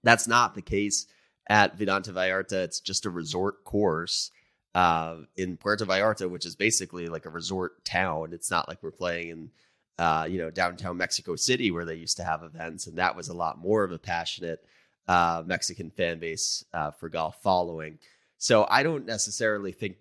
That's 0.02 0.28
not 0.28 0.54
the 0.54 0.62
case 0.62 1.06
at 1.48 1.76
Vidanta 1.76 2.12
Vallarta. 2.12 2.64
It's 2.64 2.80
just 2.80 3.06
a 3.06 3.10
resort 3.10 3.64
course 3.64 4.30
uh, 4.74 5.16
in 5.36 5.56
Puerto 5.56 5.84
Vallarta, 5.84 6.30
which 6.30 6.46
is 6.46 6.54
basically 6.54 7.08
like 7.08 7.26
a 7.26 7.30
resort 7.30 7.84
town. 7.84 8.32
It's 8.32 8.50
not 8.50 8.68
like 8.68 8.82
we're 8.82 8.92
playing 8.92 9.28
in, 9.28 9.50
uh, 9.98 10.26
you 10.28 10.38
know, 10.38 10.50
downtown 10.50 10.96
Mexico 10.96 11.36
City 11.36 11.70
where 11.70 11.84
they 11.84 11.94
used 11.96 12.16
to 12.18 12.24
have 12.24 12.42
events, 12.42 12.86
and 12.86 12.98
that 12.98 13.16
was 13.16 13.28
a 13.28 13.34
lot 13.34 13.58
more 13.58 13.82
of 13.82 13.92
a 13.92 13.98
passionate 13.98 14.64
uh, 15.08 15.42
Mexican 15.46 15.90
fan 15.90 16.18
base 16.18 16.64
uh, 16.72 16.90
for 16.90 17.08
golf 17.08 17.42
following. 17.42 17.98
So 18.38 18.66
I 18.68 18.82
don't 18.82 19.06
necessarily 19.06 19.72
think 19.72 19.96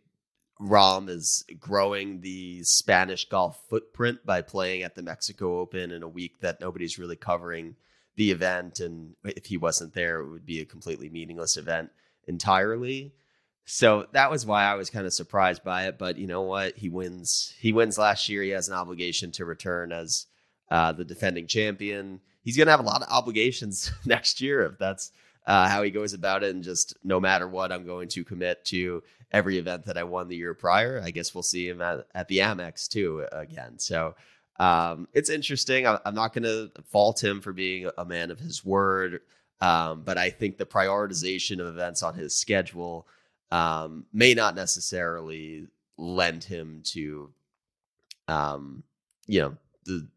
Rahm 0.59 1.09
is 1.09 1.45
growing 1.59 2.21
the 2.21 2.63
Spanish 2.63 3.27
golf 3.27 3.59
footprint 3.69 4.25
by 4.25 4.41
playing 4.41 4.83
at 4.83 4.95
the 4.95 5.01
Mexico 5.01 5.59
Open 5.59 5.91
in 5.91 6.03
a 6.03 6.07
week 6.07 6.39
that 6.41 6.61
nobody's 6.61 6.99
really 6.99 7.15
covering 7.15 7.75
the 8.15 8.31
event, 8.31 8.79
and 8.79 9.15
if 9.23 9.47
he 9.47 9.57
wasn't 9.57 9.93
there, 9.93 10.19
it 10.19 10.29
would 10.29 10.45
be 10.45 10.59
a 10.59 10.65
completely 10.65 11.09
meaningless 11.09 11.57
event 11.57 11.89
entirely. 12.27 13.13
So 13.65 14.07
that 14.11 14.29
was 14.29 14.45
why 14.45 14.65
I 14.65 14.75
was 14.75 14.89
kind 14.89 15.05
of 15.05 15.13
surprised 15.13 15.63
by 15.63 15.87
it. 15.87 15.97
But 15.97 16.17
you 16.17 16.27
know 16.27 16.41
what? 16.41 16.75
He 16.75 16.89
wins. 16.89 17.53
He 17.59 17.73
wins 17.73 17.97
last 17.97 18.29
year. 18.29 18.43
He 18.43 18.49
has 18.49 18.67
an 18.67 18.75
obligation 18.75 19.31
to 19.33 19.45
return 19.45 19.91
as 19.91 20.27
uh, 20.69 20.91
the 20.91 21.05
defending 21.05 21.47
champion. 21.47 22.19
He's 22.43 22.57
going 22.57 22.67
to 22.67 22.71
have 22.71 22.79
a 22.79 22.83
lot 22.83 23.01
of 23.01 23.09
obligations 23.09 23.91
next 24.05 24.41
year 24.41 24.65
if 24.65 24.77
that's 24.77 25.11
uh, 25.45 25.67
how 25.67 25.83
he 25.83 25.91
goes 25.91 26.13
about 26.13 26.43
it. 26.43 26.53
And 26.53 26.63
just 26.63 26.95
no 27.03 27.19
matter 27.19 27.47
what, 27.47 27.71
I'm 27.71 27.85
going 27.85 28.07
to 28.09 28.23
commit 28.23 28.63
to 28.65 29.03
every 29.31 29.57
event 29.57 29.85
that 29.85 29.97
I 29.97 30.03
won 30.03 30.27
the 30.27 30.35
year 30.35 30.53
prior. 30.53 31.01
I 31.03 31.11
guess 31.11 31.33
we'll 31.33 31.43
see 31.43 31.67
him 31.67 31.81
at, 31.81 32.05
at 32.13 32.27
the 32.27 32.39
Amex 32.39 32.87
too 32.87 33.25
again. 33.31 33.79
So 33.79 34.15
um, 34.59 35.07
it's 35.13 35.29
interesting. 35.29 35.87
I, 35.87 35.99
am 36.05 36.15
not 36.15 36.33
going 36.33 36.43
to 36.43 36.71
fault 36.91 37.23
him 37.23 37.41
for 37.41 37.53
being 37.53 37.89
a 37.97 38.05
man 38.05 38.31
of 38.31 38.39
his 38.39 38.63
word. 38.63 39.21
Um, 39.61 40.01
but 40.03 40.17
I 40.17 40.29
think 40.29 40.57
the 40.57 40.65
prioritization 40.65 41.59
of 41.59 41.67
events 41.67 42.03
on 42.03 42.15
his 42.15 42.35
schedule 42.35 43.07
um, 43.51 44.05
may 44.11 44.33
not 44.33 44.55
necessarily 44.55 45.67
lend 45.97 46.43
him 46.43 46.81
to, 46.85 47.31
um, 48.27 48.83
you 49.25 49.41
know, 49.41 49.55
the 49.85 50.07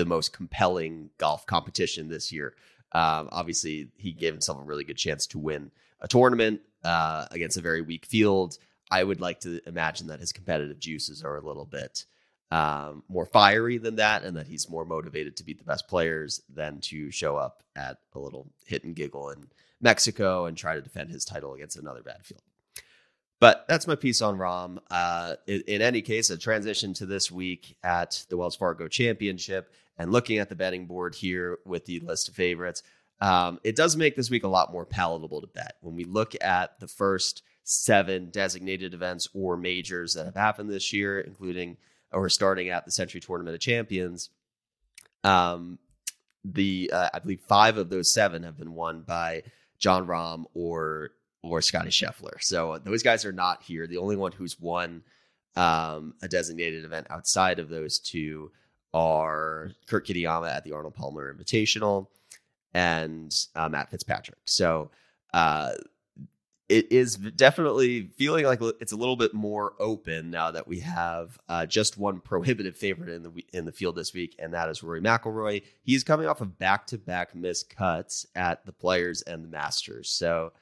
the 0.00 0.06
most 0.06 0.32
compelling 0.32 1.10
golf 1.18 1.44
competition 1.44 2.08
this 2.08 2.32
year. 2.32 2.54
Um, 2.92 3.28
obviously, 3.30 3.88
he 3.98 4.12
gave 4.12 4.32
himself 4.32 4.58
a 4.58 4.64
really 4.64 4.82
good 4.82 4.96
chance 4.96 5.26
to 5.28 5.38
win 5.38 5.70
a 6.00 6.08
tournament 6.08 6.62
uh, 6.82 7.26
against 7.30 7.58
a 7.58 7.60
very 7.60 7.82
weak 7.82 8.06
field. 8.06 8.56
I 8.90 9.04
would 9.04 9.20
like 9.20 9.40
to 9.40 9.60
imagine 9.68 10.06
that 10.06 10.18
his 10.18 10.32
competitive 10.32 10.80
juices 10.80 11.22
are 11.22 11.36
a 11.36 11.46
little 11.46 11.66
bit 11.66 12.06
um, 12.50 13.02
more 13.08 13.26
fiery 13.26 13.76
than 13.76 13.96
that, 13.96 14.24
and 14.24 14.38
that 14.38 14.46
he's 14.46 14.70
more 14.70 14.86
motivated 14.86 15.36
to 15.36 15.44
beat 15.44 15.58
the 15.58 15.64
best 15.64 15.86
players 15.86 16.40
than 16.52 16.80
to 16.80 17.10
show 17.10 17.36
up 17.36 17.62
at 17.76 17.98
a 18.14 18.18
little 18.18 18.48
hit 18.64 18.82
and 18.82 18.96
giggle 18.96 19.28
in 19.28 19.48
Mexico 19.82 20.46
and 20.46 20.56
try 20.56 20.74
to 20.76 20.80
defend 20.80 21.10
his 21.10 21.26
title 21.26 21.52
against 21.52 21.76
another 21.76 22.02
bad 22.02 22.24
field. 22.24 22.42
But 23.38 23.64
that's 23.68 23.86
my 23.86 23.94
piece 23.94 24.20
on 24.20 24.38
Rahm. 24.38 24.78
Uh, 24.90 25.36
in, 25.46 25.62
in, 25.66 25.82
any 25.82 26.02
case, 26.02 26.28
a 26.30 26.36
transition 26.36 26.92
to 26.94 27.06
this 27.06 27.30
week 27.30 27.76
at 27.82 28.24
the 28.28 28.36
Wells 28.36 28.56
Fargo 28.56 28.88
Championship 28.88 29.72
and 30.00 30.10
looking 30.10 30.38
at 30.38 30.48
the 30.48 30.54
betting 30.54 30.86
board 30.86 31.14
here 31.14 31.58
with 31.66 31.84
the 31.84 32.00
list 32.00 32.26
of 32.30 32.34
favorites. 32.34 32.82
Um, 33.20 33.60
it 33.62 33.76
does 33.76 33.96
make 33.96 34.16
this 34.16 34.30
week 34.30 34.44
a 34.44 34.48
lot 34.48 34.72
more 34.72 34.86
palatable 34.86 35.42
to 35.42 35.46
bet. 35.46 35.74
When 35.82 35.94
we 35.94 36.04
look 36.04 36.34
at 36.40 36.80
the 36.80 36.88
first 36.88 37.42
seven 37.64 38.30
designated 38.30 38.94
events 38.94 39.28
or 39.34 39.58
majors 39.58 40.14
that 40.14 40.24
have 40.24 40.34
happened 40.34 40.70
this 40.70 40.94
year, 40.94 41.20
including 41.20 41.76
or 42.12 42.30
starting 42.30 42.70
at 42.70 42.86
the 42.86 42.90
Sentry 42.90 43.20
Tournament 43.20 43.54
of 43.54 43.60
Champions, 43.60 44.30
um, 45.22 45.78
the 46.46 46.90
uh, 46.90 47.10
I 47.12 47.18
believe 47.18 47.42
five 47.46 47.76
of 47.76 47.90
those 47.90 48.10
seven 48.10 48.44
have 48.44 48.56
been 48.56 48.72
won 48.72 49.02
by 49.02 49.42
Jon 49.78 50.06
Rahm 50.06 50.46
or 50.54 51.10
or 51.42 51.60
Scotty 51.60 51.90
Scheffler. 51.90 52.40
So 52.40 52.80
those 52.82 53.02
guys 53.02 53.26
are 53.26 53.32
not 53.32 53.62
here. 53.62 53.86
The 53.86 53.98
only 53.98 54.16
one 54.16 54.32
who's 54.32 54.58
won 54.58 55.02
um, 55.56 56.14
a 56.22 56.28
designated 56.28 56.86
event 56.86 57.08
outside 57.10 57.58
of 57.58 57.68
those 57.68 57.98
two 57.98 58.50
are 58.92 59.72
Kurt 59.86 60.06
Kitayama 60.06 60.54
at 60.54 60.64
the 60.64 60.72
Arnold 60.72 60.94
Palmer 60.94 61.34
Invitational 61.34 62.08
and 62.74 63.34
uh, 63.54 63.68
Matt 63.68 63.90
Fitzpatrick. 63.90 64.38
So 64.44 64.90
uh, 65.32 65.72
it 66.68 66.92
is 66.92 67.16
definitely 67.16 68.10
feeling 68.16 68.44
like 68.44 68.60
it's 68.80 68.92
a 68.92 68.96
little 68.96 69.16
bit 69.16 69.34
more 69.34 69.74
open 69.80 70.30
now 70.30 70.52
that 70.52 70.68
we 70.68 70.78
have 70.80 71.36
uh, 71.48 71.66
just 71.66 71.98
one 71.98 72.20
prohibitive 72.20 72.76
favorite 72.76 73.10
in 73.10 73.24
the 73.24 73.44
in 73.52 73.64
the 73.64 73.72
field 73.72 73.96
this 73.96 74.14
week, 74.14 74.36
and 74.38 74.54
that 74.54 74.68
is 74.68 74.82
Rory 74.82 75.00
McIlroy. 75.00 75.64
He's 75.82 76.04
coming 76.04 76.28
off 76.28 76.40
of 76.40 76.58
back 76.58 76.86
to 76.88 76.98
back 76.98 77.34
missed 77.34 77.74
cuts 77.74 78.24
at 78.36 78.64
the 78.66 78.72
Players 78.72 79.22
and 79.22 79.42
the 79.42 79.48
Masters. 79.48 80.10
So 80.10 80.52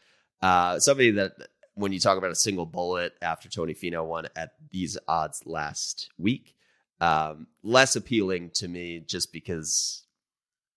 uh, 0.40 0.78
somebody 0.78 1.10
that 1.12 1.32
when 1.74 1.92
you 1.92 2.00
talk 2.00 2.16
about 2.16 2.30
a 2.30 2.36
single 2.36 2.66
bullet 2.66 3.12
after 3.20 3.50
Tony 3.50 3.74
Finau 3.74 4.06
won 4.06 4.28
at 4.34 4.52
these 4.70 4.96
odds 5.06 5.42
last 5.44 6.08
week, 6.16 6.56
um, 7.00 7.46
less 7.62 7.96
appealing 7.96 8.50
to 8.54 8.68
me 8.68 9.00
just 9.00 9.32
because, 9.32 10.04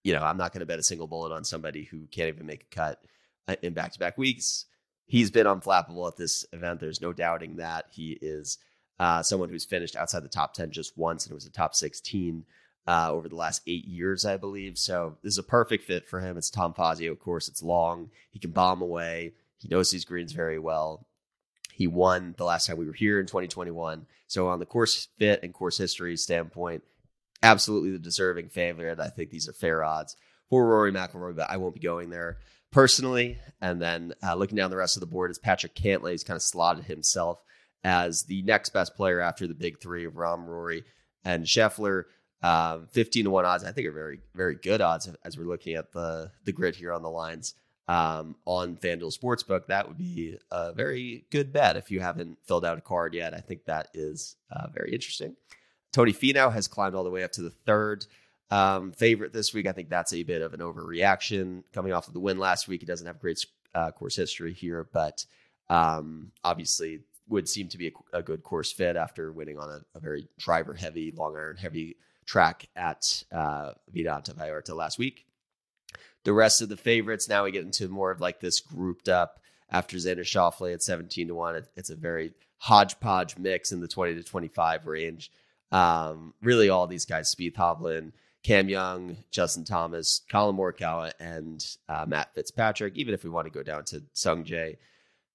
you 0.04 0.14
know, 0.14 0.22
I'm 0.22 0.38
not 0.38 0.54
going 0.54 0.60
to 0.60 0.66
bet 0.66 0.80
a 0.80 0.84
single 0.84 1.08
bullet 1.08 1.32
on 1.32 1.44
somebody 1.44 1.84
who 1.84 2.08
can't 2.12 2.30
even 2.30 2.46
make 2.46 2.64
a 2.64 2.76
cut 2.76 3.02
uh, 3.48 3.56
in 3.62 3.74
back 3.74 3.94
to 3.94 4.00
back 4.00 4.18
weeks. 4.18 4.66
He's 5.06 5.32
been 5.32 5.48
unflappable 5.48 6.08
at 6.08 6.18
this 6.18 6.46
event. 6.54 6.80
There's 6.80 7.02
no 7.02 7.12
doubting 7.12 7.58
that. 7.58 7.86
He 7.92 8.18
is 8.22 8.58
uh, 9.00 9.24
someone 9.24 9.50
who's 9.50 9.66
finished 9.66 9.96
outside 9.96 10.24
the 10.24 10.30
top 10.30 10.54
10 10.54 10.72
just 10.72 10.98
once, 10.98 11.26
and 11.26 11.32
it 11.32 11.36
was 11.36 11.46
a 11.46 11.52
top 11.52 11.76
16 11.76 12.46
uh, 12.88 13.12
over 13.12 13.28
the 13.28 13.36
last 13.36 13.62
eight 13.68 13.86
years, 13.86 14.26
I 14.26 14.38
believe. 14.38 14.78
So 14.78 15.18
this 15.24 15.34
is 15.34 15.38
a 15.38 15.44
perfect 15.44 15.86
fit 15.86 16.08
for 16.08 16.20
him. 16.20 16.38
It's 16.38 16.50
Tom 16.50 16.74
Fazio, 16.74 17.12
of 17.12 17.20
course. 17.20 17.48
It's 17.48 17.64
long. 17.64 18.10
He 18.32 18.40
can 18.40 18.52
bomb 18.52 18.82
away. 18.82 19.34
He 19.58 19.68
knows 19.68 19.92
these 19.92 20.06
greens 20.06 20.34
very 20.34 20.60
well. 20.60 21.06
He 21.74 21.88
won 21.88 22.36
the 22.38 22.44
last 22.44 22.68
time 22.68 22.78
we 22.78 22.86
were 22.86 22.94
here 22.94 23.20
in 23.20 23.26
2021. 23.26 24.06
So 24.28 24.48
on 24.48 24.60
the 24.60 24.66
course 24.66 25.08
fit 25.18 25.42
and 25.44 25.54
course 25.54 25.78
history 25.78 26.18
standpoint, 26.18 26.84
absolutely 27.44 27.92
the 27.92 28.00
deserving 28.00 28.50
favorite. 28.50 29.00
I 29.00 29.10
think 29.10 29.30
these 29.30 29.48
are 29.48 29.54
fair 29.54 29.84
odds 29.84 30.16
for 30.50 30.66
Rory 30.66 30.92
McIlroy, 30.92 31.36
but 31.36 31.50
I 31.50 31.58
won't 31.58 31.76
be 31.76 31.82
going 31.82 32.10
there 32.10 32.38
personally. 32.72 33.38
And 33.62 33.82
then 33.82 34.14
uh, 34.24 34.36
looking 34.36 34.58
down 34.58 34.70
the 34.70 34.78
rest 34.78 34.96
of 34.96 35.02
the 35.02 35.08
board 35.08 35.32
is 35.32 35.40
Patrick 35.40 35.76
Cantlay. 35.76 36.12
He's 36.12 36.24
kind 36.24 36.38
of 36.38 36.44
slotted 36.44 36.86
himself 36.86 37.42
as 37.84 38.24
the 38.24 38.42
next 38.44 38.70
best 38.70 38.96
player 38.96 39.20
after 39.20 39.48
the 39.48 39.54
big 39.54 39.82
three 39.82 40.06
of 40.06 40.14
Rahm, 40.14 40.46
Rory, 40.46 40.84
and 41.24 41.46
Scheffler. 41.46 42.04
Um, 42.44 42.88
15 42.92 43.26
to 43.26 43.30
1 43.30 43.46
odds, 43.46 43.64
I 43.64 43.72
think 43.72 43.88
are 43.88 43.92
very, 43.92 44.20
very 44.34 44.56
good 44.56 44.82
odds 44.82 45.08
as 45.24 45.38
we're 45.38 45.46
looking 45.46 45.76
at 45.76 45.92
the 45.92 46.32
the 46.44 46.52
grid 46.52 46.76
here 46.76 46.92
on 46.92 47.04
the 47.04 47.10
lines 47.10 47.54
um, 47.92 48.38
on 48.46 48.78
FanDuel 48.78 49.18
Sportsbook, 49.18 49.68
that 49.68 49.86
would 49.86 49.98
be 49.98 50.38
a 50.50 50.72
very 50.72 51.26
good 51.30 51.52
bet 51.52 51.76
if 51.76 51.92
you 51.92 52.00
haven't 52.00 52.38
filled 52.46 52.64
out 52.64 52.78
a 52.78 52.82
card 52.82 53.14
yet. 53.14 53.34
I 53.34 53.42
think 53.42 53.66
that 53.66 53.90
is 53.94 54.38
uh, 54.50 54.68
very 54.74 54.94
interesting. 54.94 55.36
Tony 55.92 56.14
Finau 56.14 56.54
has 56.54 56.70
climbed 56.70 56.96
all 56.96 57.04
the 57.04 57.10
way 57.10 57.26
up 57.26 57.34
to 57.34 57.42
the 57.42 57.50
third 57.50 58.06
um, 58.50 58.94
favorite 58.94 59.34
this 59.34 59.54
week. 59.54 59.68
I 59.68 59.74
think 59.74 59.90
that's 59.90 60.14
a 60.14 60.24
bit 60.24 60.42
of 60.42 60.54
an 60.54 60.62
overreaction 60.62 61.64
coming 61.74 61.92
off 61.92 62.08
of 62.08 62.14
the 62.14 62.22
win 62.22 62.38
last 62.38 62.70
week. 62.70 62.80
He 62.80 62.86
doesn't 62.86 63.08
have 63.08 63.20
great 63.20 63.46
uh, 63.76 63.92
course 63.92 64.16
history 64.16 64.54
here, 64.54 64.88
but 64.94 65.26
um, 65.70 66.32
obviously 66.46 67.02
would 67.28 67.50
seem 67.50 67.68
to 67.70 67.78
be 67.78 67.88
a, 68.14 68.20
a, 68.20 68.24
good 68.24 68.42
course 68.42 68.72
fit 68.72 68.96
after 68.96 69.34
winning 69.34 69.58
on 69.58 69.70
a, 69.70 69.98
a, 69.98 70.00
very 70.00 70.28
driver 70.38 70.74
heavy, 70.74 71.12
long 71.12 71.36
iron 71.36 71.58
heavy 71.58 71.98
track 72.26 72.68
at 72.76 73.24
uh, 73.34 73.72
Vidanta 73.94 74.34
Vallarta 74.34 74.76
last 74.76 74.98
week 74.98 75.26
the 76.24 76.34
rest 76.34 76.62
of 76.62 76.70
the 76.70 76.78
favorites. 76.78 77.28
Now 77.28 77.44
we 77.44 77.52
get 77.52 77.66
into 77.66 77.88
more 77.88 78.12
of 78.12 78.22
like 78.22 78.40
this 78.40 78.60
grouped 78.60 79.10
up 79.10 79.40
after 79.70 79.98
Xander 79.98 80.20
Schauffele 80.20 80.74
at 80.74 80.84
17 80.84 81.30
to 81.30 81.36
1. 81.36 81.64
It's 81.76 81.90
a 81.90 81.96
very 81.96 82.34
hodgepodge 82.58 83.38
mix 83.38 83.72
in 83.72 83.82
the 83.82 83.88
20 83.88 84.16
to 84.16 84.24
25 84.24 84.86
range. 84.86 85.32
Um, 85.72 86.34
really, 86.42 86.70
all 86.70 86.88
these 86.88 87.06
guys, 87.06 87.34
Spieth 87.34 87.56
Hovland, 87.56 88.12
Cam 88.44 88.70
Young, 88.70 89.18
Justin 89.32 89.64
Thomas, 89.64 90.22
Collin 90.30 90.58
Morikawa, 90.58 91.14
and 91.20 91.66
uh, 91.88 92.06
Matt 92.08 92.34
Fitzpatrick. 92.34 92.98
Even 92.98 93.14
if 93.14 93.24
we 93.24 93.30
want 93.30 93.46
to 93.46 93.52
go 93.52 93.64
down 93.64 93.86
to 93.86 94.04
Sung 94.14 94.44
Jae, 94.44 94.78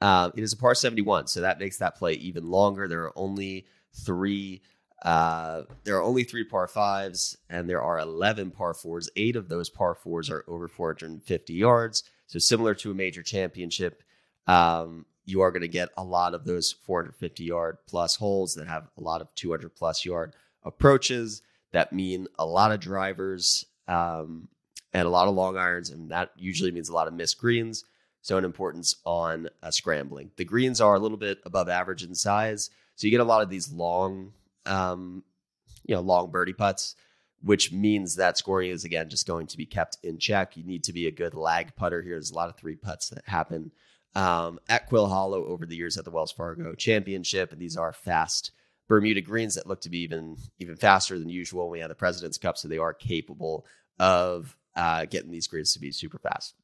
Uh, 0.00 0.30
it 0.34 0.42
is 0.42 0.54
a 0.54 0.56
par 0.56 0.74
71, 0.74 1.26
so 1.26 1.42
that 1.42 1.58
makes 1.58 1.76
that 1.78 1.96
play 1.96 2.14
even 2.14 2.48
longer. 2.48 2.88
There 2.88 3.02
are 3.02 3.12
only 3.14 3.66
three 3.92 4.62
uh, 5.02 5.62
there 5.84 5.96
are 5.96 6.02
only 6.02 6.24
three 6.24 6.44
par 6.44 6.68
fives, 6.68 7.36
and 7.48 7.68
there 7.68 7.82
are 7.82 7.98
11 7.98 8.50
par 8.50 8.74
fours. 8.74 9.08
Eight 9.16 9.36
of 9.36 9.48
those 9.48 9.70
par 9.70 9.94
fours 9.94 10.28
are 10.28 10.44
over 10.46 10.68
450 10.68 11.54
yards. 11.54 12.02
So, 12.26 12.38
similar 12.38 12.74
to 12.76 12.90
a 12.90 12.94
major 12.94 13.22
championship, 13.22 14.02
um, 14.46 15.06
you 15.24 15.40
are 15.40 15.50
going 15.50 15.62
to 15.62 15.68
get 15.68 15.88
a 15.96 16.04
lot 16.04 16.34
of 16.34 16.44
those 16.44 16.72
450 16.84 17.44
yard 17.44 17.78
plus 17.86 18.16
holes 18.16 18.54
that 18.54 18.68
have 18.68 18.88
a 18.98 19.00
lot 19.00 19.20
of 19.20 19.34
200 19.36 19.74
plus 19.74 20.04
yard 20.04 20.34
approaches 20.64 21.42
that 21.72 21.92
mean 21.92 22.26
a 22.38 22.44
lot 22.44 22.72
of 22.72 22.80
drivers 22.80 23.64
um, 23.88 24.48
and 24.92 25.06
a 25.06 25.10
lot 25.10 25.28
of 25.28 25.34
long 25.34 25.56
irons. 25.56 25.90
And 25.90 26.10
that 26.10 26.30
usually 26.36 26.72
means 26.72 26.88
a 26.88 26.94
lot 26.94 27.08
of 27.08 27.14
missed 27.14 27.38
greens. 27.38 27.84
So, 28.20 28.36
an 28.36 28.44
importance 28.44 28.96
on 29.06 29.48
uh, 29.62 29.70
scrambling. 29.70 30.30
The 30.36 30.44
greens 30.44 30.78
are 30.82 30.94
a 30.94 30.98
little 30.98 31.16
bit 31.16 31.38
above 31.46 31.70
average 31.70 32.04
in 32.04 32.14
size. 32.14 32.68
So, 32.96 33.06
you 33.06 33.10
get 33.10 33.20
a 33.20 33.24
lot 33.24 33.40
of 33.40 33.48
these 33.48 33.72
long 33.72 34.34
um, 34.66 35.22
you 35.84 35.94
know, 35.94 36.00
long 36.00 36.30
birdie 36.30 36.52
putts, 36.52 36.94
which 37.42 37.72
means 37.72 38.16
that 38.16 38.38
scoring 38.38 38.70
is 38.70 38.84
again 38.84 39.08
just 39.08 39.26
going 39.26 39.46
to 39.48 39.56
be 39.56 39.66
kept 39.66 39.98
in 40.02 40.18
check. 40.18 40.56
You 40.56 40.64
need 40.64 40.84
to 40.84 40.92
be 40.92 41.06
a 41.06 41.12
good 41.12 41.34
lag 41.34 41.74
putter 41.76 42.02
here. 42.02 42.14
There's 42.14 42.30
a 42.30 42.36
lot 42.36 42.48
of 42.48 42.56
three 42.56 42.76
putts 42.76 43.08
that 43.10 43.26
happen 43.26 43.72
um, 44.14 44.58
at 44.68 44.88
Quail 44.88 45.06
Hollow 45.06 45.44
over 45.46 45.66
the 45.66 45.76
years 45.76 45.96
at 45.96 46.04
the 46.04 46.10
Wells 46.10 46.32
Fargo 46.32 46.74
Championship, 46.74 47.52
and 47.52 47.60
these 47.60 47.76
are 47.76 47.92
fast 47.92 48.52
Bermuda 48.88 49.20
greens 49.20 49.54
that 49.54 49.68
look 49.68 49.82
to 49.82 49.90
be 49.90 50.00
even 50.00 50.36
even 50.58 50.76
faster 50.76 51.18
than 51.18 51.28
usual. 51.28 51.70
We 51.70 51.78
had 51.78 51.90
the 51.90 51.94
President's 51.94 52.38
Cup, 52.38 52.58
so 52.58 52.66
they 52.66 52.78
are 52.78 52.92
capable 52.92 53.64
of 53.98 54.56
uh, 54.74 55.04
getting 55.04 55.30
these 55.30 55.46
greens 55.46 55.72
to 55.74 55.80
be 55.80 55.92
super 55.92 56.18
fast. 56.18 56.54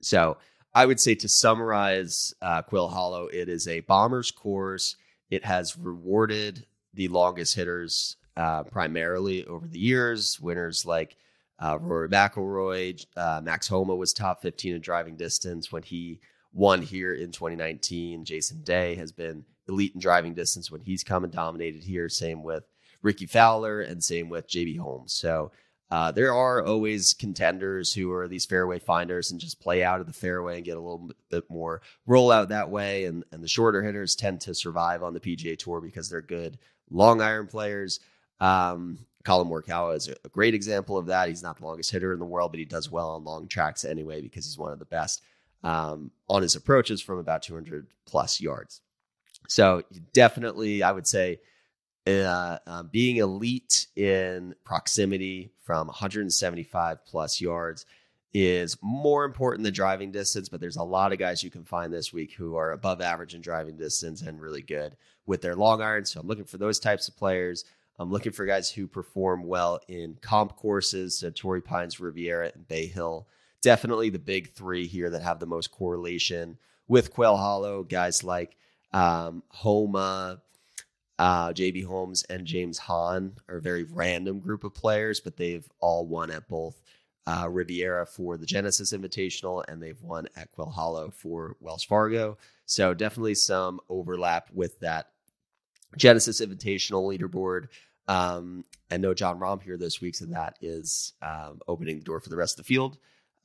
So 0.00 0.36
I 0.74 0.84
would 0.84 0.98
say 0.98 1.14
to 1.14 1.28
summarize 1.28 2.34
uh, 2.42 2.62
Quail 2.62 2.88
Hollow, 2.88 3.28
it 3.28 3.48
is 3.48 3.68
a 3.68 3.80
bomber's 3.80 4.32
course. 4.32 4.96
It 5.30 5.44
has 5.44 5.78
rewarded 5.78 6.66
the 6.94 7.08
longest 7.08 7.54
hitters 7.54 8.16
uh, 8.36 8.62
primarily 8.64 9.44
over 9.46 9.66
the 9.66 9.78
years. 9.78 10.40
Winners 10.40 10.84
like 10.86 11.16
uh, 11.58 11.78
Rory 11.80 12.08
McIlroy, 12.08 13.04
uh, 13.16 13.40
Max 13.42 13.68
Homa 13.68 13.94
was 13.94 14.12
top 14.12 14.42
15 14.42 14.74
in 14.74 14.80
driving 14.80 15.16
distance 15.16 15.70
when 15.70 15.82
he 15.82 16.20
won 16.52 16.82
here 16.82 17.14
in 17.14 17.30
2019. 17.32 18.24
Jason 18.24 18.62
Day 18.62 18.94
has 18.96 19.12
been 19.12 19.44
elite 19.68 19.94
in 19.94 20.00
driving 20.00 20.34
distance 20.34 20.70
when 20.70 20.80
he's 20.80 21.04
come 21.04 21.24
and 21.24 21.32
dominated 21.32 21.84
here. 21.84 22.08
Same 22.08 22.42
with 22.42 22.64
Rickie 23.02 23.26
Fowler 23.26 23.80
and 23.80 24.02
same 24.02 24.28
with 24.28 24.48
JB 24.48 24.78
Holmes. 24.78 25.12
So 25.12 25.52
Uh, 25.90 26.10
there 26.10 26.34
are 26.34 26.64
always 26.64 27.14
contenders 27.14 27.92
who 27.94 28.10
are 28.10 28.26
these 28.26 28.46
fairway 28.46 28.78
finders 28.80 29.30
and 29.30 29.40
just 29.40 29.60
play 29.60 29.84
out 29.84 30.00
of 30.00 30.06
the 30.06 30.12
fairway 30.12 30.56
and 30.56 30.64
get 30.64 30.76
a 30.76 30.80
little 30.80 31.10
bit 31.30 31.44
more 31.48 31.82
rollout 32.08 32.48
that 32.48 32.70
way. 32.70 33.04
And, 33.04 33.22
and 33.30 33.44
the 33.44 33.48
shorter 33.48 33.82
hitters 33.82 34.16
tend 34.16 34.40
to 34.40 34.54
survive 34.54 35.02
on 35.04 35.14
the 35.14 35.20
PGA 35.20 35.56
Tour 35.56 35.80
because 35.80 36.08
they're 36.08 36.22
good 36.22 36.58
long 36.90 37.20
iron 37.20 37.46
players. 37.46 38.00
Um, 38.40 38.98
Collin 39.24 39.48
Morikawa 39.48 39.96
is 39.96 40.08
a 40.08 40.28
great 40.28 40.54
example 40.54 40.98
of 40.98 41.06
that. 41.06 41.28
He's 41.28 41.42
not 41.42 41.58
the 41.58 41.64
longest 41.64 41.90
hitter 41.90 42.12
in 42.12 42.18
the 42.18 42.26
world, 42.26 42.52
but 42.52 42.58
he 42.58 42.66
does 42.66 42.90
well 42.90 43.10
on 43.10 43.24
long 43.24 43.48
tracks 43.48 43.84
anyway 43.84 44.20
because 44.20 44.44
he's 44.44 44.58
one 44.58 44.72
of 44.72 44.78
the 44.78 44.84
best 44.84 45.22
um, 45.62 46.10
on 46.28 46.42
his 46.42 46.54
approaches 46.54 47.00
from 47.00 47.18
about 47.18 47.42
200 47.42 47.86
plus 48.06 48.40
yards. 48.40 48.82
So 49.48 49.82
definitely, 50.12 50.82
I 50.82 50.92
would 50.92 51.06
say 51.06 51.40
uh, 52.06 52.58
uh, 52.66 52.82
being 52.82 53.16
elite 53.16 53.86
in 53.96 54.54
proximity 54.62 55.52
from 55.62 55.86
175 55.86 57.04
plus 57.06 57.40
yards 57.40 57.86
is 58.34 58.76
more 58.82 59.24
important 59.24 59.64
than 59.64 59.72
driving 59.72 60.10
distance, 60.10 60.48
but 60.48 60.60
there's 60.60 60.76
a 60.76 60.82
lot 60.82 61.12
of 61.12 61.18
guys 61.18 61.42
you 61.42 61.50
can 61.50 61.64
find 61.64 61.92
this 61.92 62.12
week 62.12 62.34
who 62.34 62.56
are 62.56 62.72
above 62.72 63.00
average 63.00 63.34
in 63.34 63.40
driving 63.40 63.76
distance 63.76 64.22
and 64.22 64.40
really 64.40 64.62
good 64.62 64.96
with 65.26 65.42
their 65.42 65.56
long 65.56 65.80
irons. 65.80 66.12
So 66.12 66.20
I'm 66.20 66.26
looking 66.26 66.44
for 66.44 66.58
those 66.58 66.78
types 66.78 67.08
of 67.08 67.16
players. 67.16 67.64
I'm 67.98 68.10
looking 68.10 68.32
for 68.32 68.44
guys 68.44 68.70
who 68.70 68.86
perform 68.86 69.44
well 69.44 69.80
in 69.88 70.18
comp 70.20 70.56
courses, 70.56 71.18
so 71.18 71.30
Torrey 71.30 71.60
Pines, 71.60 72.00
Riviera, 72.00 72.50
and 72.54 72.66
Bay 72.66 72.86
Hill. 72.86 73.28
Definitely 73.62 74.10
the 74.10 74.18
big 74.18 74.52
three 74.52 74.86
here 74.86 75.10
that 75.10 75.22
have 75.22 75.38
the 75.38 75.46
most 75.46 75.70
correlation 75.70 76.58
with 76.88 77.12
Quail 77.12 77.36
Hollow. 77.36 77.84
Guys 77.84 78.24
like 78.24 78.56
um, 78.92 79.42
Homa, 79.48 80.42
uh, 81.18 81.48
JB 81.48 81.84
Holmes, 81.84 82.24
and 82.24 82.46
James 82.46 82.78
Hahn 82.78 83.34
are 83.48 83.56
a 83.56 83.62
very 83.62 83.84
random 83.84 84.40
group 84.40 84.64
of 84.64 84.74
players, 84.74 85.20
but 85.20 85.36
they've 85.36 85.68
all 85.80 86.06
won 86.06 86.30
at 86.30 86.48
both 86.48 86.80
uh, 87.26 87.48
Riviera 87.50 88.06
for 88.06 88.36
the 88.36 88.46
Genesis 88.46 88.92
Invitational, 88.92 89.64
and 89.68 89.82
they've 89.82 90.02
won 90.02 90.28
at 90.36 90.50
Quail 90.52 90.70
Hollow 90.70 91.10
for 91.10 91.56
Wells 91.60 91.84
Fargo. 91.84 92.36
So 92.66 92.92
definitely 92.92 93.34
some 93.34 93.80
overlap 93.88 94.48
with 94.52 94.80
that 94.80 95.10
Genesis 95.96 96.40
Invitational 96.40 97.08
leaderboard. 97.08 97.68
Um, 98.06 98.64
and 98.90 99.02
no 99.02 99.14
Jon 99.14 99.40
Rahm 99.40 99.62
here 99.62 99.78
this 99.78 100.00
week, 100.00 100.14
so 100.14 100.26
that 100.26 100.56
is 100.60 101.14
um, 101.22 101.60
opening 101.66 101.98
the 101.98 102.04
door 102.04 102.20
for 102.20 102.28
the 102.28 102.36
rest 102.36 102.58
of 102.58 102.66
the 102.66 102.68
field. 102.68 102.98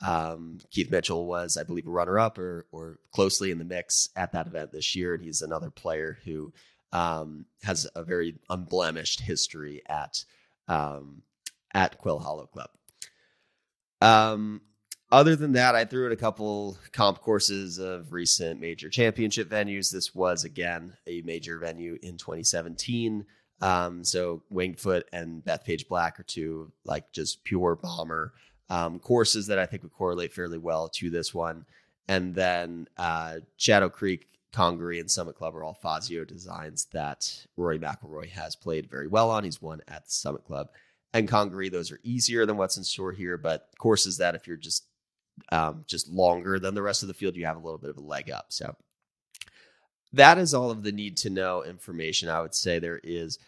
Um, 0.05 0.59
Keith 0.71 0.91
Mitchell 0.91 1.25
was, 1.25 1.57
I 1.57 1.63
believe, 1.63 1.87
a 1.87 1.91
runner-up 1.91 2.37
or 2.37 2.65
or 2.71 2.99
closely 3.11 3.51
in 3.51 3.57
the 3.57 3.65
mix 3.65 4.09
at 4.15 4.31
that 4.33 4.47
event 4.47 4.71
this 4.71 4.95
year, 4.95 5.13
and 5.13 5.23
he's 5.23 5.41
another 5.41 5.69
player 5.69 6.17
who 6.25 6.53
um, 6.91 7.45
has 7.63 7.87
a 7.95 8.03
very 8.03 8.35
unblemished 8.49 9.21
history 9.21 9.81
at 9.87 10.23
um, 10.67 11.23
at 11.73 11.97
Quail 11.97 12.19
Hollow 12.19 12.47
Club. 12.47 12.69
Other 15.11 15.35
than 15.35 15.53
that, 15.53 15.73
I 15.73 15.85
threw 15.85 16.05
in 16.05 16.11
a 16.11 16.17
couple 16.17 16.77
comp 16.91 17.19
courses 17.21 17.79
of 17.79 18.13
recent 18.13 18.59
major 18.59 18.89
championship 18.89 19.49
venues. 19.49 19.91
This 19.91 20.13
was 20.13 20.43
again 20.43 20.95
a 21.07 21.21
major 21.21 21.57
venue 21.57 21.97
in 22.03 22.17
2017. 22.17 23.25
Um, 23.61 24.03
so 24.03 24.43
Winged 24.51 24.79
Foot 24.79 25.07
and 25.11 25.43
Bethpage 25.43 25.87
Black 25.87 26.19
are 26.19 26.23
two 26.23 26.71
like 26.85 27.11
just 27.11 27.43
pure 27.43 27.75
bomber 27.75 28.33
um, 28.69 28.99
courses 28.99 29.47
that 29.47 29.57
I 29.57 29.65
think 29.65 29.81
would 29.81 29.93
correlate 29.93 30.31
fairly 30.31 30.59
well 30.59 30.87
to 30.89 31.09
this 31.09 31.33
one. 31.33 31.65
And 32.07 32.35
then 32.35 32.87
uh, 32.97 33.37
Shadow 33.57 33.89
Creek, 33.89 34.27
Congaree, 34.51 34.99
and 34.99 35.09
Summit 35.09 35.35
Club 35.35 35.55
are 35.55 35.63
all 35.63 35.73
Fazio 35.73 36.23
designs 36.23 36.85
that 36.93 37.45
Rory 37.57 37.79
McIlroy 37.79 38.29
has 38.29 38.55
played 38.55 38.89
very 38.89 39.07
well 39.07 39.31
on. 39.31 39.43
He's 39.43 39.61
won 39.61 39.81
at 39.87 40.11
Summit 40.11 40.45
Club 40.45 40.69
and 41.13 41.27
Congaree. 41.27 41.69
Those 41.69 41.91
are 41.91 41.99
easier 42.03 42.45
than 42.45 42.57
what's 42.57 42.77
in 42.77 42.83
store 42.83 43.11
here, 43.11 43.37
but 43.37 43.69
courses 43.77 44.17
that 44.17 44.35
if 44.35 44.47
you're 44.47 44.57
just 44.57 44.85
um, 45.51 45.83
just 45.87 46.09
longer 46.09 46.59
than 46.59 46.75
the 46.75 46.81
rest 46.81 47.01
of 47.03 47.07
the 47.07 47.13
field, 47.13 47.35
you 47.35 47.45
have 47.45 47.57
a 47.57 47.61
little 47.61 47.77
bit 47.77 47.89
of 47.89 47.97
a 47.97 48.01
leg 48.01 48.29
up. 48.29 48.47
So 48.49 48.75
that 50.13 50.37
is 50.37 50.53
all 50.53 50.71
of 50.71 50.83
the 50.83 50.91
need 50.91 51.17
to 51.17 51.29
know 51.29 51.63
information. 51.63 52.29
I 52.29 52.41
would 52.41 52.55
say 52.55 52.79
there 52.79 52.99
is 53.03 53.39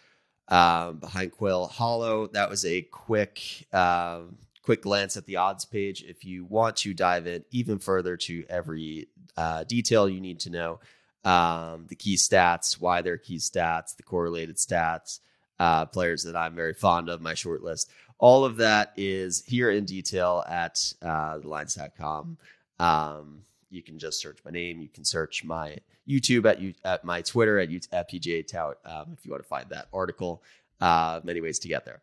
um, 0.48 0.98
behind 0.98 1.32
Quail 1.32 1.66
Hollow. 1.66 2.26
That 2.28 2.50
was 2.50 2.64
a 2.64 2.82
quick 2.82 3.66
um, 3.72 4.38
quick 4.62 4.82
glance 4.82 5.16
at 5.16 5.26
the 5.26 5.36
odds 5.36 5.64
page. 5.64 6.02
If 6.02 6.24
you 6.24 6.44
want 6.44 6.76
to 6.78 6.94
dive 6.94 7.26
in 7.26 7.44
even 7.50 7.78
further 7.78 8.16
to 8.18 8.44
every 8.48 9.08
uh, 9.36 9.64
detail 9.64 10.08
you 10.08 10.20
need 10.20 10.40
to 10.40 10.50
know, 10.50 10.80
um, 11.24 11.86
the 11.88 11.96
key 11.96 12.16
stats, 12.16 12.80
why 12.80 13.02
they're 13.02 13.18
key 13.18 13.38
stats, 13.38 13.96
the 13.96 14.02
correlated 14.02 14.56
stats, 14.56 15.20
uh, 15.62 15.86
players 15.86 16.24
that 16.24 16.34
I'm 16.34 16.56
very 16.56 16.74
fond 16.74 17.08
of, 17.08 17.20
my 17.20 17.34
short 17.34 17.62
list. 17.62 17.88
All 18.18 18.44
of 18.44 18.56
that 18.56 18.92
is 18.96 19.44
here 19.46 19.70
in 19.70 19.84
detail 19.84 20.42
at 20.48 20.92
uh, 21.02 21.38
thelines.com. 21.38 22.36
Um, 22.80 23.42
you 23.70 23.80
can 23.80 23.96
just 23.96 24.20
search 24.20 24.40
my 24.44 24.50
name. 24.50 24.80
You 24.80 24.88
can 24.88 25.04
search 25.04 25.44
my 25.44 25.78
YouTube 26.08 26.50
at 26.50 26.60
you 26.60 26.74
at 26.84 27.04
my 27.04 27.22
Twitter 27.22 27.60
at, 27.60 27.68
at 27.92 28.10
PGA 28.10 28.44
Tout 28.44 28.78
um, 28.84 29.16
if 29.16 29.24
you 29.24 29.30
want 29.30 29.44
to 29.44 29.48
find 29.48 29.70
that 29.70 29.86
article. 29.92 30.42
Uh, 30.80 31.20
many 31.22 31.40
ways 31.40 31.60
to 31.60 31.68
get 31.68 31.84
there. 31.84 32.02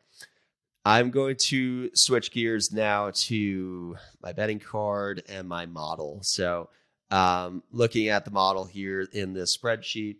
I'm 0.85 1.11
going 1.11 1.35
to 1.35 1.91
switch 1.93 2.31
gears 2.31 2.71
now 2.71 3.11
to 3.13 3.97
my 4.23 4.31
betting 4.31 4.59
card 4.59 5.23
and 5.27 5.49
my 5.49 5.65
model. 5.65 6.19
So, 6.21 6.69
um, 7.11 7.61
looking 7.73 8.07
at 8.07 8.23
the 8.23 8.31
model 8.31 8.63
here 8.63 9.01
in 9.11 9.33
this 9.33 9.57
spreadsheet, 9.57 10.15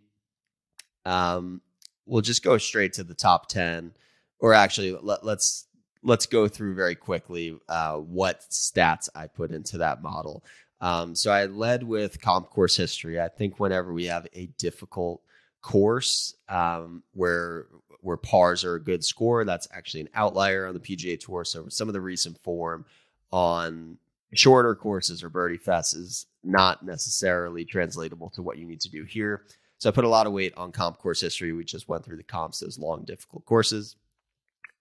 um, 1.06 1.62
we'll 2.10 2.22
just 2.22 2.44
go 2.44 2.58
straight 2.58 2.94
to 2.94 3.04
the 3.04 3.14
top 3.14 3.48
10 3.48 3.94
or 4.40 4.54
actually 4.54 4.92
let, 4.92 5.20
us 5.20 5.24
let's, 5.24 5.68
let's 6.04 6.26
go 6.26 6.48
through 6.48 6.76
very 6.76 6.96
quickly 6.96 7.58
uh, 7.70 7.96
what 7.96 8.42
stats 8.50 9.10
I 9.16 9.28
put 9.28 9.52
into 9.52 9.78
that 9.78 10.02
model. 10.02 10.44
Um, 10.82 11.14
so 11.16 11.32
I 11.32 11.46
led 11.46 11.84
with 11.84 12.22
comp 12.22 12.50
course 12.50 12.76
history. 12.76 13.20
I 13.20 13.28
think 13.28 13.60
whenever 13.60 13.94
we 13.94 14.06
have 14.06 14.28
a 14.34 14.48
difficult 14.58 15.22
course 15.62 16.36
um, 16.48 17.04
where 17.14 17.68
where 18.02 18.16
pars 18.16 18.64
are 18.64 18.76
a 18.76 18.82
good 18.82 19.04
score, 19.04 19.44
that's 19.44 19.68
actually 19.74 20.00
an 20.00 20.10
outlier 20.14 20.66
on 20.66 20.74
the 20.74 20.80
PGA 20.80 21.20
Tour. 21.20 21.44
So 21.44 21.68
some 21.68 21.90
of 21.90 21.94
the 21.94 22.00
recent 22.00 22.42
form 22.44 22.86
on 23.32 23.98
shorter 24.34 24.74
courses 24.74 25.22
or 25.22 25.30
birdie 25.30 25.58
fests 25.58 25.96
is 25.98 26.26
not 26.42 26.86
necessarily 26.86 27.66
translatable 27.66 28.30
to 28.30 28.42
what 28.42 28.58
you 28.58 28.66
need 28.66 28.80
to 28.82 28.90
do 28.90 29.04
here. 29.04 29.44
So 29.80 29.90
I 29.90 29.94
put 29.94 30.04
a 30.04 30.10
lot 30.10 30.28
of 30.28 30.34
weight 30.34 30.54
on 30.58 30.72
comp 30.72 31.00
course 31.00 31.22
history. 31.22 31.54
We 31.54 31.64
just 31.64 31.88
went 31.88 32.06
through 32.06 32.18
the 32.18 32.24
comps, 32.24 32.60
those 32.60 32.78
long, 32.78 33.04
difficult 33.06 33.46
courses. 33.46 33.96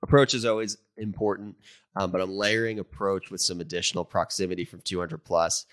Approach 0.03 0.35
is 0.35 0.45
always 0.45 0.77
important, 0.97 1.57
um, 1.97 2.11
but 2.11 2.21
I'm 2.21 2.31
layering 2.31 2.79
approach 2.79 3.31
with 3.31 3.41
some 3.41 3.61
additional 3.61 4.05
proximity 4.05 4.65
from 4.65 4.81
200 4.81 5.25
plus 5.25 5.67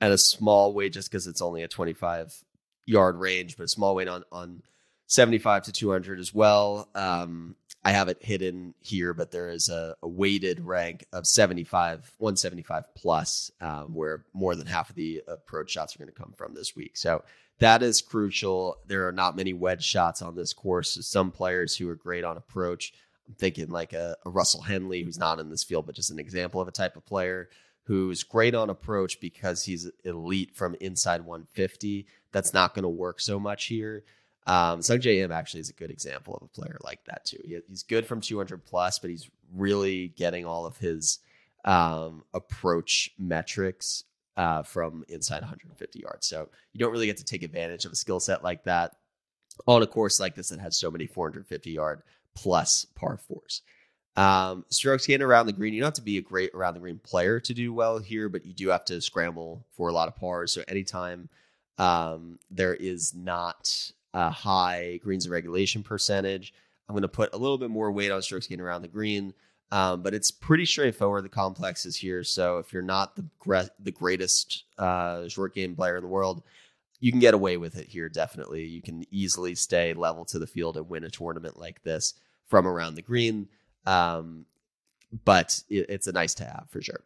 and 0.00 0.12
a 0.12 0.18
small 0.18 0.72
weight 0.72 0.92
just 0.92 1.10
because 1.10 1.26
it's 1.26 1.42
only 1.42 1.62
a 1.62 1.68
25 1.68 2.42
yard 2.86 3.16
range, 3.16 3.56
but 3.56 3.64
a 3.64 3.68
small 3.68 3.94
weight 3.94 4.08
on 4.08 4.24
on 4.32 4.62
75 5.06 5.64
to 5.64 5.72
200 5.72 6.18
as 6.18 6.32
well. 6.32 6.88
Um, 6.94 7.56
I 7.84 7.92
have 7.92 8.08
it 8.08 8.18
hidden 8.22 8.74
here, 8.80 9.12
but 9.12 9.30
there 9.30 9.50
is 9.50 9.68
a, 9.68 9.96
a 10.02 10.08
weighted 10.08 10.60
rank 10.60 11.06
of 11.12 11.26
75, 11.26 12.12
175 12.18 12.94
plus, 12.94 13.50
um, 13.60 13.94
where 13.94 14.24
more 14.34 14.54
than 14.54 14.66
half 14.66 14.90
of 14.90 14.96
the 14.96 15.22
approach 15.26 15.70
shots 15.70 15.96
are 15.96 15.98
going 15.98 16.12
to 16.12 16.14
come 16.14 16.34
from 16.36 16.54
this 16.54 16.76
week. 16.76 16.96
So 16.96 17.24
that 17.60 17.82
is 17.82 18.02
crucial. 18.02 18.76
There 18.86 19.06
are 19.06 19.12
not 19.12 19.36
many 19.36 19.52
wedge 19.52 19.84
shots 19.84 20.22
on 20.22 20.34
this 20.34 20.52
course. 20.52 20.98
Some 21.06 21.30
players 21.30 21.76
who 21.76 21.88
are 21.88 21.94
great 21.94 22.24
on 22.24 22.36
approach. 22.36 22.92
I'm 23.28 23.34
thinking 23.34 23.68
like 23.68 23.92
a, 23.92 24.16
a 24.24 24.30
Russell 24.30 24.62
Henley, 24.62 25.02
who's 25.02 25.18
not 25.18 25.38
in 25.38 25.50
this 25.50 25.62
field, 25.62 25.86
but 25.86 25.94
just 25.94 26.10
an 26.10 26.18
example 26.18 26.60
of 26.60 26.68
a 26.68 26.72
type 26.72 26.96
of 26.96 27.06
player 27.06 27.48
who's 27.84 28.22
great 28.22 28.54
on 28.54 28.70
approach 28.70 29.20
because 29.20 29.64
he's 29.64 29.90
elite 30.04 30.54
from 30.54 30.74
inside 30.80 31.22
150. 31.22 32.06
That's 32.32 32.54
not 32.54 32.74
going 32.74 32.82
to 32.82 32.88
work 32.88 33.20
so 33.20 33.38
much 33.38 33.66
here. 33.66 34.04
Um, 34.46 34.80
Sungjae 34.80 35.18
Im 35.18 35.32
actually 35.32 35.60
is 35.60 35.70
a 35.70 35.74
good 35.74 35.90
example 35.90 36.34
of 36.34 36.42
a 36.42 36.48
player 36.48 36.78
like 36.82 37.04
that 37.04 37.24
too. 37.24 37.40
He, 37.44 37.58
he's 37.68 37.82
good 37.82 38.06
from 38.06 38.20
200 38.20 38.64
plus, 38.64 38.98
but 38.98 39.10
he's 39.10 39.28
really 39.54 40.08
getting 40.16 40.46
all 40.46 40.66
of 40.66 40.78
his 40.78 41.18
um, 41.64 42.24
approach 42.32 43.10
metrics 43.18 44.04
uh, 44.40 44.62
from 44.62 45.04
inside 45.10 45.42
150 45.42 46.00
yards. 46.00 46.26
So 46.26 46.48
you 46.72 46.80
don't 46.80 46.92
really 46.92 47.04
get 47.04 47.18
to 47.18 47.24
take 47.24 47.42
advantage 47.42 47.84
of 47.84 47.92
a 47.92 47.96
skill 47.96 48.20
set 48.20 48.42
like 48.42 48.64
that 48.64 48.96
on 49.66 49.82
a 49.82 49.86
course 49.86 50.18
like 50.18 50.34
this 50.34 50.48
that 50.48 50.60
has 50.60 50.78
so 50.78 50.90
many 50.90 51.06
450 51.06 51.70
yard 51.70 52.00
plus 52.34 52.86
par 52.94 53.18
fours. 53.18 53.60
Um, 54.16 54.64
strokes 54.70 55.06
gained 55.06 55.22
around 55.22 55.44
the 55.44 55.52
green. 55.52 55.74
You 55.74 55.80
don't 55.80 55.88
have 55.88 55.94
to 55.94 56.02
be 56.02 56.16
a 56.16 56.22
great 56.22 56.52
around 56.54 56.72
the 56.72 56.80
green 56.80 56.98
player 56.98 57.38
to 57.38 57.52
do 57.52 57.74
well 57.74 57.98
here, 57.98 58.30
but 58.30 58.46
you 58.46 58.54
do 58.54 58.70
have 58.70 58.86
to 58.86 59.02
scramble 59.02 59.66
for 59.72 59.90
a 59.90 59.92
lot 59.92 60.08
of 60.08 60.16
pars. 60.16 60.52
So 60.52 60.64
anytime 60.66 61.28
um, 61.76 62.38
there 62.50 62.74
is 62.74 63.14
not 63.14 63.92
a 64.14 64.30
high 64.30 65.00
greens 65.02 65.28
regulation 65.28 65.82
percentage, 65.82 66.54
I'm 66.88 66.94
going 66.94 67.02
to 67.02 67.08
put 67.08 67.34
a 67.34 67.38
little 67.38 67.58
bit 67.58 67.70
more 67.70 67.92
weight 67.92 68.10
on 68.10 68.22
strokes 68.22 68.46
gained 68.46 68.62
around 68.62 68.80
the 68.80 68.88
green. 68.88 69.34
Um, 69.72 70.02
but 70.02 70.14
it's 70.14 70.30
pretty 70.30 70.66
straightforward. 70.66 71.24
The 71.24 71.28
complex 71.28 71.86
is 71.86 71.96
here. 71.96 72.24
So 72.24 72.58
if 72.58 72.72
you're 72.72 72.82
not 72.82 73.14
the 73.16 73.24
gre- 73.38 73.70
the 73.78 73.92
greatest 73.92 74.64
uh, 74.78 75.28
short 75.28 75.54
game 75.54 75.76
player 75.76 75.96
in 75.96 76.02
the 76.02 76.08
world, 76.08 76.42
you 76.98 77.12
can 77.12 77.20
get 77.20 77.34
away 77.34 77.56
with 77.56 77.76
it 77.76 77.88
here. 77.88 78.08
Definitely, 78.08 78.66
you 78.66 78.82
can 78.82 79.04
easily 79.10 79.54
stay 79.54 79.94
level 79.94 80.24
to 80.26 80.38
the 80.38 80.46
field 80.46 80.76
and 80.76 80.88
win 80.88 81.04
a 81.04 81.10
tournament 81.10 81.58
like 81.58 81.82
this 81.82 82.14
from 82.46 82.66
around 82.66 82.96
the 82.96 83.02
green. 83.02 83.48
Um, 83.86 84.46
but 85.24 85.62
it, 85.68 85.86
it's 85.88 86.06
a 86.06 86.12
nice 86.12 86.34
to 86.34 86.44
have 86.44 86.66
for 86.70 86.82
sure. 86.82 87.00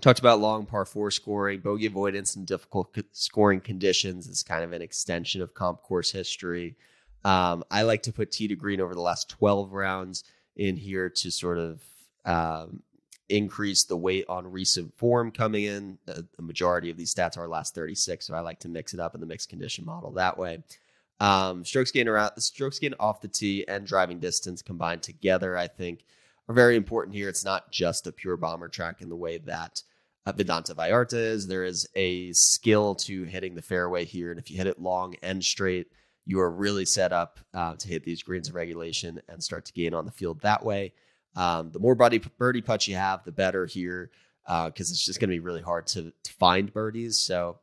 Talked 0.00 0.18
about 0.18 0.40
long 0.40 0.66
par 0.66 0.84
four 0.84 1.12
scoring, 1.12 1.60
bogey 1.60 1.86
avoidance, 1.86 2.34
and 2.34 2.44
difficult 2.44 2.96
scoring 3.12 3.60
conditions 3.60 4.26
is 4.26 4.42
kind 4.42 4.64
of 4.64 4.72
an 4.72 4.82
extension 4.82 5.40
of 5.40 5.54
comp 5.54 5.82
course 5.82 6.10
history. 6.10 6.76
Um, 7.24 7.64
I 7.70 7.82
like 7.82 8.02
to 8.02 8.12
put 8.12 8.32
tee 8.32 8.48
to 8.48 8.56
green 8.56 8.80
over 8.80 8.94
the 8.94 9.00
last 9.00 9.30
12 9.30 9.72
rounds 9.72 10.24
in 10.56 10.76
here 10.76 11.08
to 11.08 11.30
sort 11.30 11.58
of 11.58 11.82
um, 12.24 12.82
increase 13.28 13.84
the 13.84 13.96
weight 13.96 14.24
on 14.28 14.50
recent 14.50 14.96
form 14.96 15.30
coming 15.30 15.64
in. 15.64 15.98
The, 16.06 16.26
the, 16.36 16.42
majority 16.42 16.90
of 16.90 16.96
these 16.96 17.14
stats 17.14 17.36
are 17.36 17.48
last 17.48 17.74
36, 17.74 18.26
so 18.26 18.34
I 18.34 18.40
like 18.40 18.60
to 18.60 18.68
mix 18.68 18.94
it 18.94 19.00
up 19.00 19.14
in 19.14 19.20
the 19.20 19.26
mixed 19.26 19.48
condition 19.48 19.84
model 19.84 20.12
that 20.12 20.38
way. 20.38 20.62
Um, 21.20 21.64
strokes 21.64 21.90
gain 21.90 22.08
around 22.08 22.32
strokes 22.38 22.78
gain 22.78 22.94
off 22.98 23.20
the 23.20 23.28
tee 23.28 23.64
and 23.68 23.86
driving 23.86 24.18
distance 24.18 24.62
combined 24.62 25.02
together, 25.02 25.56
I 25.56 25.68
think, 25.68 26.04
are 26.48 26.54
very 26.54 26.76
important 26.76 27.14
here. 27.14 27.28
It's 27.28 27.44
not 27.44 27.70
just 27.70 28.06
a 28.06 28.12
pure 28.12 28.36
bomber 28.36 28.68
track 28.68 29.00
in 29.00 29.08
the 29.08 29.16
way 29.16 29.38
that 29.38 29.82
uh, 30.26 30.32
Vidanta 30.32 30.74
Vallarta 30.74 31.14
is. 31.14 31.46
There 31.46 31.64
is 31.64 31.86
a 31.94 32.32
skill 32.32 32.94
to 32.96 33.24
hitting 33.24 33.54
the 33.54 33.62
fairway 33.62 34.04
here, 34.04 34.30
and 34.30 34.40
if 34.40 34.50
you 34.50 34.56
hit 34.56 34.66
it 34.66 34.80
long 34.80 35.14
and 35.22 35.42
straight, 35.42 35.86
you 36.26 36.40
are 36.40 36.50
really 36.50 36.84
set 36.84 37.12
up 37.12 37.38
uh, 37.52 37.74
to 37.76 37.88
hit 37.88 38.04
these 38.04 38.22
greens 38.22 38.48
of 38.48 38.54
regulation 38.54 39.20
and 39.28 39.42
start 39.42 39.64
to 39.66 39.72
gain 39.72 39.94
on 39.94 40.04
the 40.04 40.10
field 40.10 40.40
that 40.40 40.64
way. 40.64 40.92
Um, 41.36 41.70
the 41.72 41.78
more 41.78 41.94
birdie, 41.94 42.22
birdie 42.38 42.62
putts 42.62 42.88
you 42.88 42.96
have, 42.96 43.24
the 43.24 43.32
better 43.32 43.66
here 43.66 44.10
because 44.44 44.90
uh, 44.90 44.92
it's 44.92 45.04
just 45.04 45.20
going 45.20 45.30
to 45.30 45.34
be 45.34 45.40
really 45.40 45.62
hard 45.62 45.86
to, 45.88 46.12
to, 46.22 46.32
find 46.34 46.72
birdies. 46.72 47.18
So 47.18 47.58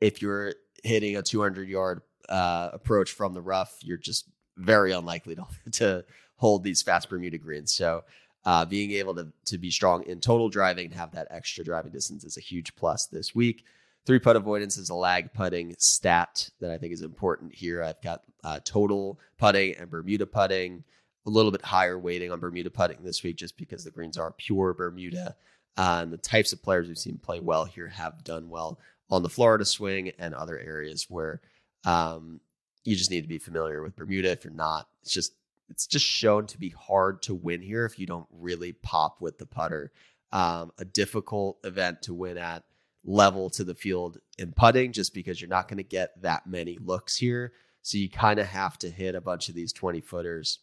if 0.00 0.20
you're 0.20 0.52
hitting 0.84 1.16
a 1.16 1.22
200 1.22 1.68
yard 1.68 2.02
uh, 2.28 2.70
approach 2.72 3.12
from 3.12 3.32
the 3.32 3.40
rough, 3.40 3.78
you're 3.80 3.96
just 3.96 4.28
very 4.56 4.92
unlikely 4.92 5.36
to, 5.36 5.46
to 5.72 6.04
hold 6.36 6.64
these 6.64 6.82
fast 6.82 7.08
Bermuda 7.08 7.38
greens. 7.38 7.74
So 7.74 8.04
uh, 8.44 8.64
being 8.64 8.92
able 8.92 9.14
to, 9.14 9.32
to 9.46 9.58
be 9.58 9.70
strong 9.70 10.04
in 10.04 10.20
total 10.20 10.48
driving 10.48 10.86
and 10.86 10.94
have 10.94 11.12
that 11.12 11.28
extra 11.30 11.64
driving 11.64 11.92
distance 11.92 12.24
is 12.24 12.36
a 12.36 12.42
huge 12.42 12.76
plus 12.76 13.06
this 13.06 13.34
week. 13.34 13.64
Three 14.06 14.20
putt 14.20 14.36
avoidance 14.36 14.76
is 14.76 14.88
a 14.88 14.94
lag 14.94 15.32
putting 15.32 15.74
stat 15.78 16.48
that 16.60 16.70
I 16.70 16.78
think 16.78 16.92
is 16.92 17.02
important 17.02 17.52
here. 17.52 17.82
I've 17.82 18.00
got 18.00 18.22
uh, 18.44 18.60
total 18.64 19.18
putting 19.36 19.74
and 19.74 19.90
Bermuda 19.90 20.26
putting, 20.26 20.84
a 21.26 21.30
little 21.30 21.50
bit 21.50 21.62
higher 21.62 21.98
weighting 21.98 22.30
on 22.30 22.38
Bermuda 22.38 22.70
putting 22.70 23.02
this 23.02 23.24
week 23.24 23.36
just 23.36 23.56
because 23.56 23.82
the 23.82 23.90
greens 23.90 24.16
are 24.16 24.30
pure 24.30 24.72
Bermuda. 24.74 25.34
Uh, 25.76 25.98
and 26.02 26.12
the 26.12 26.18
types 26.18 26.52
of 26.52 26.62
players 26.62 26.86
we've 26.86 26.96
seen 26.96 27.18
play 27.18 27.40
well 27.40 27.64
here 27.64 27.88
have 27.88 28.22
done 28.22 28.48
well 28.48 28.78
on 29.10 29.24
the 29.24 29.28
Florida 29.28 29.64
swing 29.64 30.12
and 30.18 30.34
other 30.34 30.58
areas 30.58 31.06
where 31.08 31.40
um, 31.84 32.40
you 32.84 32.94
just 32.94 33.10
need 33.10 33.22
to 33.22 33.28
be 33.28 33.38
familiar 33.38 33.82
with 33.82 33.96
Bermuda. 33.96 34.30
If 34.30 34.44
you're 34.44 34.52
not, 34.52 34.88
it's 35.02 35.12
just 35.12 35.32
it's 35.68 35.86
just 35.86 36.06
shown 36.06 36.46
to 36.46 36.58
be 36.58 36.68
hard 36.68 37.22
to 37.22 37.34
win 37.34 37.60
here 37.60 37.84
if 37.84 37.98
you 37.98 38.06
don't 38.06 38.28
really 38.30 38.72
pop 38.72 39.20
with 39.20 39.38
the 39.38 39.46
putter. 39.46 39.90
Um, 40.30 40.70
a 40.78 40.84
difficult 40.84 41.58
event 41.64 42.02
to 42.02 42.14
win 42.14 42.38
at 42.38 42.62
level 43.06 43.48
to 43.48 43.64
the 43.64 43.74
field 43.74 44.18
in 44.36 44.52
putting 44.52 44.92
just 44.92 45.14
because 45.14 45.40
you're 45.40 45.48
not 45.48 45.68
going 45.68 45.78
to 45.78 45.84
get 45.84 46.20
that 46.22 46.46
many 46.46 46.76
looks 46.78 47.16
here. 47.16 47.52
So 47.82 47.98
you 47.98 48.10
kind 48.10 48.40
of 48.40 48.46
have 48.46 48.78
to 48.80 48.90
hit 48.90 49.14
a 49.14 49.20
bunch 49.20 49.48
of 49.48 49.54
these 49.54 49.72
20 49.72 50.00
footers 50.00 50.58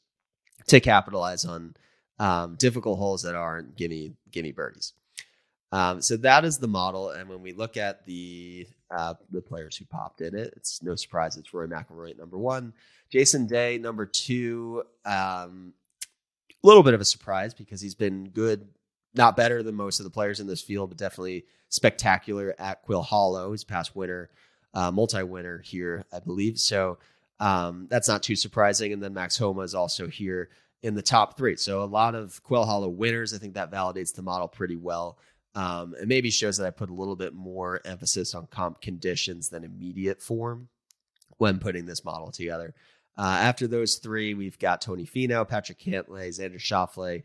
to 0.68 0.80
capitalize 0.80 1.46
on 1.46 1.76
um, 2.20 2.56
difficult 2.56 3.00
holes 3.00 3.24
that 3.24 3.36
aren't 3.36 3.76
gimme 3.76 4.14
gimme 4.30 4.52
birdies. 4.52 4.94
Um, 5.72 6.02
so 6.02 6.18
that 6.18 6.46
is 6.46 6.60
the 6.60 6.68
model. 6.68 7.10
And 7.10 7.28
when 7.28 7.42
we 7.42 7.54
look 7.54 7.78
at 7.78 8.06
the 8.06 8.68
uh, 8.96 9.16
the 9.32 9.42
players 9.42 9.76
who 9.76 9.86
popped 9.86 10.22
in 10.22 10.36
it, 10.36 10.54
it's 10.56 10.84
no 10.84 10.96
surprise 10.96 11.36
it's 11.38 11.54
Rory 11.54 11.68
McIlroy 11.68 12.12
at 12.12 12.18
number 12.20 12.38
one, 12.38 12.74
Jason 13.10 13.48
Day 13.48 13.78
number 13.78 14.06
two. 14.06 14.84
Um, 15.06 15.74
a 16.64 16.68
little 16.68 16.84
bit 16.84 16.94
of 16.94 17.02
a 17.02 17.06
surprise 17.06 17.54
because 17.54 17.82
he's 17.82 17.96
been 17.96 18.30
good, 18.30 18.68
not 19.16 19.38
better 19.38 19.62
than 19.64 19.76
most 19.76 20.00
of 20.00 20.04
the 20.04 20.10
players 20.10 20.40
in 20.40 20.48
this 20.48 20.62
field, 20.62 20.90
but 20.90 20.98
definitely 20.98 21.46
spectacular 21.70 22.56
at 22.58 22.82
Quail 22.84 23.02
Hollow. 23.02 23.52
He's 23.52 23.64
past 23.64 23.96
winner, 23.96 24.30
uh, 24.74 24.92
multi 24.92 25.24
winner 25.24 25.60
here, 25.60 26.06
I 26.12 26.20
believe. 26.20 26.60
So 26.60 26.98
um, 27.40 27.88
that's 27.90 28.08
not 28.08 28.24
too 28.24 28.36
surprising. 28.36 28.94
And 28.94 29.02
then 29.02 29.14
Max 29.14 29.38
Homa 29.38 29.62
is 29.62 29.76
also 29.76 30.08
here 30.08 30.50
in 30.82 30.96
the 30.96 31.02
top 31.02 31.38
three. 31.38 31.56
So 31.56 31.84
a 31.84 31.86
lot 31.86 32.16
of 32.16 32.42
Quail 32.44 32.66
Hollow 32.66 32.90
winners. 32.90 33.34
I 33.34 33.38
think 33.38 33.54
that 33.56 33.72
validates 33.72 34.14
the 34.14 34.22
model 34.22 34.48
pretty 34.48 34.76
well. 34.76 35.18
Um, 35.56 35.94
it 36.00 36.08
maybe 36.08 36.32
shows 36.32 36.58
that 36.58 36.66
I 36.66 36.72
put 36.72 36.90
a 36.90 36.94
little 36.94 37.16
bit 37.16 37.34
more 37.34 37.80
emphasis 37.86 38.34
on 38.34 38.48
comp 38.48 38.82
conditions 38.82 39.50
than 39.50 39.64
immediate 39.64 40.22
form 40.22 40.70
when 41.38 41.60
putting 41.60 41.86
this 41.86 42.04
model 42.04 42.32
together. 42.32 42.74
Uh, 43.16 43.38
after 43.42 43.68
those 43.68 43.96
three, 43.96 44.34
we've 44.34 44.58
got 44.58 44.82
Tony 44.82 45.06
Finau, 45.06 45.48
Patrick 45.48 45.80
Cantlay, 45.80 46.30
Xander 46.30 46.60
Schauffele, 46.60 47.24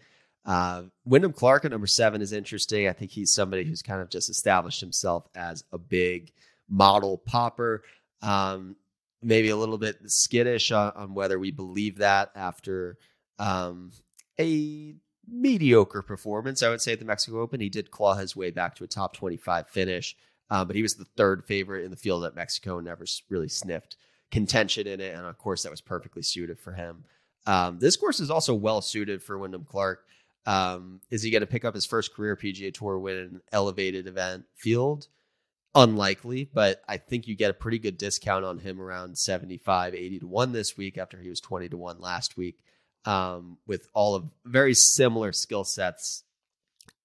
uh, 0.48 0.84
Wyndham 1.04 1.34
Clark 1.34 1.66
at 1.66 1.70
number 1.70 1.86
seven 1.86 2.22
is 2.22 2.32
interesting. 2.32 2.88
I 2.88 2.94
think 2.94 3.10
he's 3.10 3.34
somebody 3.34 3.64
who's 3.64 3.82
kind 3.82 4.00
of 4.00 4.08
just 4.08 4.30
established 4.30 4.80
himself 4.80 5.28
as 5.36 5.62
a 5.72 5.78
big 5.78 6.32
model 6.70 7.18
popper. 7.18 7.82
Um, 8.22 8.76
maybe 9.22 9.50
a 9.50 9.56
little 9.56 9.76
bit 9.76 9.98
skittish 10.06 10.72
on, 10.72 10.92
on, 10.96 11.14
whether 11.14 11.38
we 11.38 11.50
believe 11.50 11.98
that 11.98 12.30
after 12.34 12.96
um, 13.38 13.92
a 14.40 14.94
mediocre 15.30 16.00
performance, 16.00 16.62
I 16.62 16.70
would 16.70 16.80
say, 16.80 16.94
at 16.94 16.98
the 16.98 17.04
Mexico 17.04 17.42
Open. 17.42 17.60
He 17.60 17.68
did 17.68 17.90
claw 17.90 18.14
his 18.14 18.34
way 18.34 18.50
back 18.50 18.74
to 18.76 18.84
a 18.84 18.88
top 18.88 19.14
25 19.14 19.68
finish, 19.68 20.16
uh, 20.48 20.64
but 20.64 20.76
he 20.76 20.82
was 20.82 20.94
the 20.94 21.04
third 21.04 21.44
favorite 21.44 21.84
in 21.84 21.90
the 21.90 21.96
field 21.96 22.24
at 22.24 22.34
Mexico 22.34 22.78
and 22.78 22.86
never 22.86 23.04
really 23.28 23.48
sniffed 23.48 23.96
contention 24.30 24.86
in 24.86 24.98
it. 25.00 25.14
And 25.14 25.26
of 25.26 25.36
course, 25.36 25.64
that 25.64 25.70
was 25.70 25.82
perfectly 25.82 26.22
suited 26.22 26.58
for 26.58 26.72
him. 26.72 27.04
Um, 27.46 27.78
this 27.80 27.96
course 27.96 28.18
is 28.18 28.30
also 28.30 28.54
well 28.54 28.80
suited 28.80 29.22
for 29.22 29.38
Wyndham 29.38 29.64
Clark. 29.64 30.04
Um, 30.48 31.02
is 31.10 31.22
he 31.22 31.30
going 31.30 31.42
to 31.42 31.46
pick 31.46 31.66
up 31.66 31.74
his 31.74 31.84
first 31.84 32.14
career 32.14 32.34
PGA 32.34 32.72
Tour 32.72 32.98
win 32.98 33.18
in 33.18 33.24
an 33.24 33.40
elevated 33.52 34.06
event 34.06 34.46
field? 34.54 35.06
Unlikely, 35.74 36.48
but 36.54 36.80
I 36.88 36.96
think 36.96 37.28
you 37.28 37.36
get 37.36 37.50
a 37.50 37.54
pretty 37.54 37.78
good 37.78 37.98
discount 37.98 38.46
on 38.46 38.58
him 38.58 38.80
around 38.80 39.18
75, 39.18 39.94
80 39.94 40.20
to 40.20 40.26
1 40.26 40.52
this 40.52 40.74
week 40.74 40.96
after 40.96 41.20
he 41.20 41.28
was 41.28 41.40
20 41.40 41.68
to 41.68 41.76
1 41.76 42.00
last 42.00 42.38
week 42.38 42.58
um, 43.04 43.58
with 43.66 43.88
all 43.92 44.14
of 44.14 44.24
very 44.46 44.72
similar 44.72 45.32
skill 45.32 45.64
sets 45.64 46.24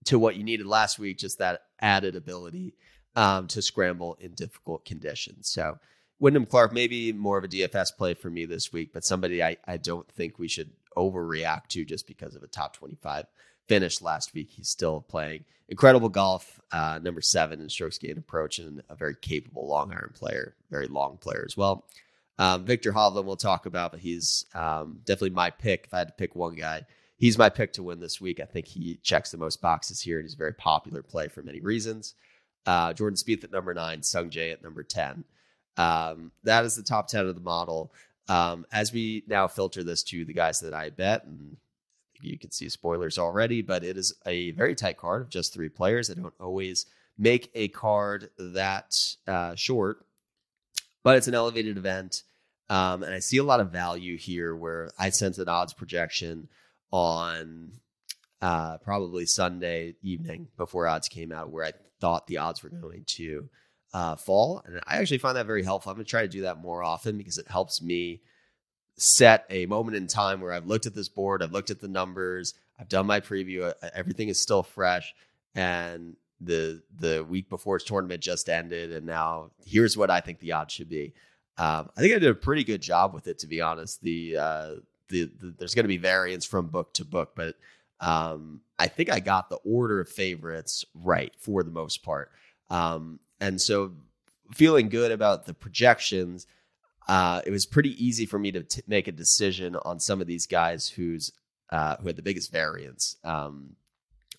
to 0.06 0.17
what 0.17 0.38
you 0.38 0.43
needed 0.45 0.65
last 0.65 0.97
week, 0.97 1.17
just 1.17 1.39
that 1.39 1.63
added 1.82 2.15
ability 2.15 2.75
um, 3.17 3.47
to 3.47 3.62
scramble 3.62 4.17
in 4.21 4.32
difficult 4.36 4.86
conditions. 4.86 5.49
So, 5.49 5.79
Wyndham 6.17 6.45
Clark, 6.45 6.71
maybe 6.71 7.12
more 7.12 7.38
of 7.38 7.43
a 7.43 7.49
DFS 7.49 7.97
play 7.97 8.13
for 8.13 8.29
me 8.29 8.45
this 8.45 8.71
week, 8.71 8.91
but 8.93 9.03
somebody 9.03 9.43
I, 9.43 9.58
I 9.67 9.75
don't 9.75 10.10
think 10.10 10.39
we 10.39 10.47
should 10.47 10.71
overreact 10.97 11.67
to 11.69 11.86
just 11.86 12.08
because 12.08 12.36
of 12.36 12.43
a 12.43 12.47
top 12.47 12.75
25 12.75 13.25
finish 13.67 14.01
last 14.01 14.34
week. 14.34 14.49
He's 14.51 14.69
still 14.69 15.01
playing 15.01 15.45
incredible 15.69 16.10
golf, 16.10 16.60
uh, 16.71 16.99
number 17.01 17.21
seven 17.21 17.62
in 17.62 17.69
strokes 17.69 17.97
gained 17.97 18.17
approach, 18.17 18.60
and 18.60 18.82
a 18.89 18.95
very 18.95 19.15
capable 19.15 19.67
long 19.67 19.91
iron 19.91 20.12
player, 20.13 20.56
very 20.69 20.88
long 20.88 21.17
player 21.17 21.43
as 21.45 21.56
well. 21.58 21.86
Um, 22.39 22.65
Viktor 22.65 22.91
Hovland 22.91 23.25
we'll 23.25 23.36
talk 23.36 23.65
about, 23.65 23.91
but 23.91 23.99
he's 23.99 24.45
um, 24.53 24.99
definitely 25.06 25.32
my 25.32 25.49
pick. 25.49 25.86
If 25.86 25.93
I 25.93 25.99
had 25.99 26.08
to 26.08 26.13
pick 26.13 26.36
one 26.36 26.56
guy, 26.56 26.86
he's 27.15 27.38
my 27.38 27.49
pick 27.49 27.73
to 27.73 27.84
win 27.84 27.99
this 27.99 28.19
week. 28.19 28.39
I 28.39 28.45
think 28.45 28.67
he 28.67 28.99
checks 29.03 29.32
the 29.32 29.38
most 29.38 29.62
boxes 29.62 30.01
here, 30.01 30.17
and 30.17 30.25
he's 30.25 30.34
a 30.34 30.38
very 30.38 30.53
popular 30.53 31.03
play 31.03 31.27
for 31.27 31.41
many 31.41 31.62
reasons. 31.62 32.15
Uh, 32.65 32.93
Jordan 32.93 33.17
Spieth 33.17 33.43
at 33.43 33.51
number 33.51 33.73
nine, 33.73 34.01
Sung 34.01 34.29
Jae 34.29 34.53
at 34.53 34.63
number 34.63 34.84
10. 34.84 35.25
Um, 35.77 36.32
that 36.43 36.65
is 36.65 36.75
the 36.75 36.84
top 36.84 37.08
10 37.08 37.27
of 37.27 37.36
the 37.36 37.41
model. 37.41 37.93
Um, 38.27 38.65
as 38.71 38.93
we 38.93 39.23
now 39.27 39.47
filter 39.47 39.83
this 39.83 40.03
to 40.03 40.25
the 40.25 40.33
guys 40.33 40.62
that 40.62 40.73
I 40.73 40.89
bet, 40.89 41.25
and 41.25 41.57
you 42.21 42.39
can 42.39 42.51
see 42.51 42.69
spoilers 42.69 43.17
already, 43.17 43.62
but 43.62 43.83
it 43.83 43.97
is 43.97 44.13
a 44.25 44.51
very 44.51 44.75
tight 44.75 44.97
card 44.97 45.23
of 45.23 45.29
just 45.29 45.53
three 45.53 45.69
players. 45.69 46.09
I 46.09 46.13
don't 46.13 46.33
always 46.39 46.86
make 47.17 47.51
a 47.53 47.67
card 47.67 48.29
that 48.38 48.97
uh, 49.27 49.55
short, 49.55 50.05
but 51.03 51.17
it's 51.17 51.27
an 51.27 51.36
elevated 51.36 51.77
event. 51.77 52.23
Um, 52.69 53.03
and 53.03 53.13
I 53.13 53.19
see 53.19 53.38
a 53.38 53.43
lot 53.43 53.59
of 53.59 53.71
value 53.71 54.17
here 54.17 54.55
where 54.55 54.89
I 54.97 55.09
sent 55.09 55.38
an 55.38 55.49
odds 55.49 55.73
projection 55.73 56.47
on 56.91 57.73
uh, 58.41 58.77
probably 58.77 59.25
Sunday 59.25 59.95
evening 60.01 60.47
before 60.57 60.88
odds 60.88 61.09
came 61.09 61.31
out, 61.31 61.49
where 61.49 61.65
I 61.65 61.73
thought 61.99 62.27
the 62.27 62.38
odds 62.38 62.63
were 62.63 62.69
going 62.69 63.03
to 63.07 63.49
uh, 63.93 64.15
fall. 64.15 64.62
And 64.65 64.79
I 64.88 64.97
actually 64.97 65.19
find 65.19 65.38
that 65.38 65.45
very 65.45 65.63
helpful. 65.63 65.91
I'm 65.91 65.97
going 65.97 66.06
to 66.06 66.10
try 66.10 66.23
to 66.23 66.27
do 66.27 66.41
that 66.41 66.60
more 66.60 66.84
often 66.84 67.17
because 67.17 67.38
it 67.38 67.47
helps 67.47 67.82
me 67.82 68.21
set 68.97 69.45
a 69.49 69.65
moment 69.65 69.97
in 69.97 70.08
time 70.08 70.41
where 70.41 70.53
I've 70.53 70.67
looked 70.67 70.86
at 70.86 70.95
this 70.95 71.10
board, 71.10 71.41
I've 71.41 71.51
looked 71.51 71.71
at 71.71 71.79
the 71.79 71.88
numbers, 71.88 72.53
I've 72.79 72.89
done 72.89 73.06
my 73.06 73.19
preview, 73.19 73.69
uh, 73.69 73.89
everything 73.93 74.29
is 74.29 74.41
still 74.41 74.63
fresh. 74.63 75.13
And 75.56 76.15
the 76.41 76.82
the 76.99 77.23
week 77.23 77.49
before 77.49 77.77
its 77.77 77.86
tournament 77.86 78.21
just 78.21 78.49
ended, 78.49 78.91
and 78.91 79.06
now 79.06 79.51
here's 79.65 79.95
what 79.95 80.10
I 80.10 80.19
think 80.19 80.39
the 80.39 80.51
odds 80.51 80.73
should 80.73 80.89
be. 80.89 81.13
Um, 81.58 81.89
I 81.95 82.01
think 82.01 82.15
I 82.15 82.19
did 82.19 82.29
a 82.29 82.36
pretty 82.36 82.63
good 82.63 82.82
job 82.82 83.13
with 83.13 83.27
it, 83.27 83.39
to 83.39 83.47
be 83.47 83.62
honest. 83.62 84.01
The 84.01 84.38
uh, 84.38 84.69
the, 85.10 85.29
the, 85.39 85.53
there's 85.58 85.75
going 85.75 85.84
to 85.84 85.89
be 85.89 85.97
variance 85.97 86.45
from 86.45 86.67
book 86.67 86.93
to 86.95 87.06
book, 87.06 87.34
but 87.36 87.56
um, 87.99 88.62
I 88.79 88.88
think 88.88 89.12
I 89.12 89.19
got 89.19 89.49
the 89.49 89.58
order 89.58 89.99
of 89.99 90.10
favorites 90.10 90.86
right 90.95 91.34
for 91.38 91.63
the 91.63 91.71
most 91.71 92.03
part. 92.03 92.32
Um, 92.69 93.19
and 93.43 93.60
so 93.62 93.91
feeling 94.53 94.88
good 94.88 95.12
about 95.12 95.45
the 95.45 95.53
projections, 95.53 96.47
uh, 97.10 97.41
it 97.45 97.51
was 97.51 97.65
pretty 97.65 97.91
easy 98.03 98.25
for 98.25 98.39
me 98.39 98.53
to 98.53 98.63
t- 98.63 98.82
make 98.88 99.10
a 99.10 99.12
decision 99.12 99.75
on 99.84 99.99
some 99.99 100.21
of 100.21 100.27
these 100.27 100.47
guys 100.47 100.88
who's 100.88 101.34
uh, 101.69 101.97
who 101.97 102.08
had 102.08 102.15
the 102.15 102.21
biggest 102.21 102.51
variance. 102.51 103.17
Um, 103.23 103.75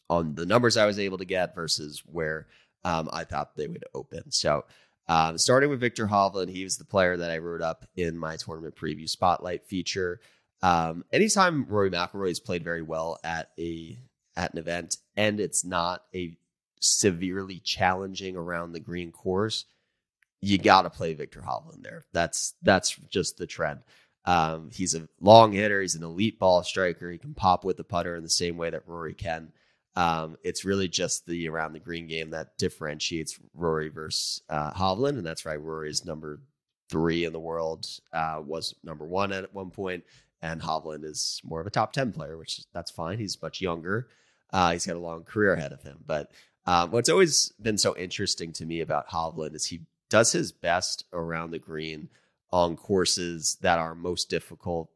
on 0.08 0.34
the 0.34 0.46
numbers 0.46 0.78
I 0.78 0.86
was 0.86 0.98
able 0.98 1.18
to 1.18 1.24
get 1.26 1.54
versus 1.54 2.02
where 2.06 2.46
um, 2.84 3.10
I 3.12 3.24
thought 3.24 3.56
they 3.56 3.66
would 3.66 3.84
open. 3.94 4.30
So, 4.30 4.64
um, 5.06 5.36
starting 5.36 5.68
with 5.68 5.80
Viktor 5.80 6.06
Hovland, 6.06 6.48
he 6.48 6.64
was 6.64 6.78
the 6.78 6.84
player 6.84 7.16
that 7.18 7.30
I 7.30 7.38
wrote 7.38 7.62
up 7.62 7.84
in 7.96 8.16
my 8.16 8.36
tournament 8.36 8.74
preview 8.74 9.08
spotlight 9.08 9.66
feature. 9.66 10.20
Um, 10.62 11.04
anytime 11.12 11.66
Rory 11.68 11.90
McIlroy 11.90 12.28
has 12.28 12.40
played 12.40 12.64
very 12.64 12.82
well 12.82 13.18
at 13.22 13.50
a 13.58 13.98
at 14.34 14.52
an 14.52 14.58
event, 14.58 14.96
and 15.14 15.40
it's 15.40 15.62
not 15.62 16.04
a 16.14 16.38
severely 16.84 17.60
challenging 17.60 18.36
around 18.36 18.72
the 18.72 18.80
green 18.80 19.10
course, 19.10 19.64
you 20.40 20.58
got 20.58 20.82
to 20.82 20.90
play 20.90 21.14
Viktor 21.14 21.40
Hovland 21.40 21.82
there. 21.82 22.04
That's 22.12 22.54
that's 22.62 22.96
just 23.10 23.38
the 23.38 23.46
trend. 23.46 23.80
Um, 24.26 24.70
he's 24.72 24.94
a 24.94 25.08
long 25.20 25.52
hitter. 25.52 25.80
He's 25.80 25.94
an 25.94 26.02
elite 26.02 26.38
ball 26.38 26.62
striker. 26.62 27.10
He 27.10 27.18
can 27.18 27.34
pop 27.34 27.64
with 27.64 27.76
the 27.76 27.84
putter 27.84 28.14
in 28.16 28.22
the 28.22 28.30
same 28.30 28.56
way 28.56 28.70
that 28.70 28.86
Rory 28.86 29.14
can. 29.14 29.52
Um, 29.96 30.36
it's 30.42 30.64
really 30.64 30.88
just 30.88 31.26
the 31.26 31.48
around 31.48 31.72
the 31.72 31.80
green 31.80 32.06
game 32.06 32.30
that 32.30 32.58
differentiates 32.58 33.38
Rory 33.54 33.88
versus 33.88 34.42
uh, 34.48 34.72
Hovland, 34.72 35.16
and 35.18 35.26
that's 35.26 35.44
why 35.44 35.56
Rory 35.56 35.88
is 35.88 36.04
number 36.04 36.40
three 36.90 37.24
in 37.24 37.32
the 37.32 37.40
world. 37.40 37.86
Uh, 38.12 38.42
was 38.44 38.74
number 38.82 39.06
one 39.06 39.32
at 39.32 39.54
one 39.54 39.70
point, 39.70 40.04
and 40.42 40.60
Hovland 40.60 41.04
is 41.04 41.40
more 41.44 41.60
of 41.60 41.66
a 41.66 41.70
top 41.70 41.92
ten 41.92 42.12
player, 42.12 42.36
which 42.36 42.60
that's 42.72 42.90
fine. 42.90 43.18
He's 43.18 43.40
much 43.40 43.60
younger. 43.60 44.08
Uh, 44.52 44.72
he's 44.72 44.86
got 44.86 44.96
a 44.96 45.00
long 45.00 45.24
career 45.24 45.54
ahead 45.54 45.72
of 45.72 45.82
him. 45.82 45.98
But 46.06 46.30
um, 46.66 46.90
what's 46.90 47.08
always 47.08 47.52
been 47.60 47.78
so 47.78 47.96
interesting 47.96 48.52
to 48.54 48.64
me 48.64 48.80
about 48.80 49.08
Hovland 49.08 49.54
is 49.54 49.66
he 49.66 49.82
does 50.08 50.32
his 50.32 50.52
best 50.52 51.04
around 51.12 51.50
the 51.50 51.58
green 51.58 52.08
on 52.50 52.76
courses 52.76 53.56
that 53.62 53.78
are 53.78 53.94
most 53.94 54.30
difficult, 54.30 54.88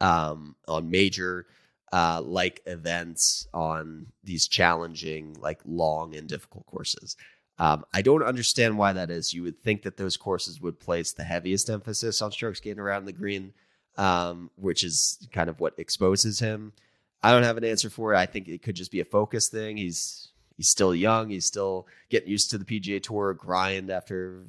um, 0.00 0.56
on 0.66 0.90
major 0.90 1.46
uh, 1.92 2.22
like 2.24 2.62
events, 2.66 3.46
on 3.52 4.06
these 4.24 4.48
challenging, 4.48 5.36
like 5.40 5.60
long 5.64 6.14
and 6.16 6.28
difficult 6.28 6.66
courses. 6.66 7.16
Um, 7.58 7.84
I 7.92 8.00
don't 8.00 8.22
understand 8.22 8.78
why 8.78 8.94
that 8.94 9.10
is. 9.10 9.34
You 9.34 9.42
would 9.42 9.62
think 9.62 9.82
that 9.82 9.98
those 9.98 10.16
courses 10.16 10.60
would 10.62 10.80
place 10.80 11.12
the 11.12 11.24
heaviest 11.24 11.68
emphasis 11.68 12.22
on 12.22 12.32
strokes 12.32 12.60
gained 12.60 12.80
around 12.80 13.04
the 13.04 13.12
green, 13.12 13.52
um, 13.98 14.50
which 14.56 14.82
is 14.82 15.28
kind 15.32 15.50
of 15.50 15.60
what 15.60 15.78
exposes 15.78 16.40
him. 16.40 16.72
I 17.22 17.32
don't 17.32 17.42
have 17.42 17.58
an 17.58 17.64
answer 17.64 17.90
for 17.90 18.14
it. 18.14 18.16
I 18.16 18.24
think 18.24 18.48
it 18.48 18.62
could 18.62 18.76
just 18.76 18.90
be 18.90 19.00
a 19.00 19.04
focus 19.04 19.48
thing. 19.48 19.76
He's 19.76 20.29
he's 20.60 20.68
still 20.68 20.94
young. 20.94 21.30
He's 21.30 21.46
still 21.46 21.86
getting 22.10 22.28
used 22.28 22.50
to 22.50 22.58
the 22.58 22.66
PGA 22.66 23.02
Tour 23.02 23.32
grind 23.32 23.88
after 23.88 24.44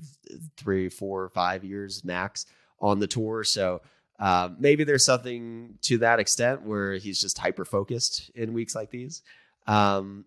three, 0.57 0.89
four, 0.89 1.29
five 1.29 1.63
years 1.63 2.03
max 2.03 2.47
on 2.81 2.99
the 2.99 3.07
tour. 3.07 3.45
So 3.45 3.81
uh, 4.19 4.49
maybe 4.59 4.83
there's 4.83 5.05
something 5.05 5.77
to 5.83 5.99
that 5.99 6.19
extent 6.19 6.63
where 6.63 6.95
he's 6.95 7.21
just 7.21 7.37
hyper 7.37 7.63
focused 7.63 8.29
in 8.35 8.51
weeks 8.51 8.75
like 8.75 8.89
these. 8.91 9.21
Um, 9.67 10.25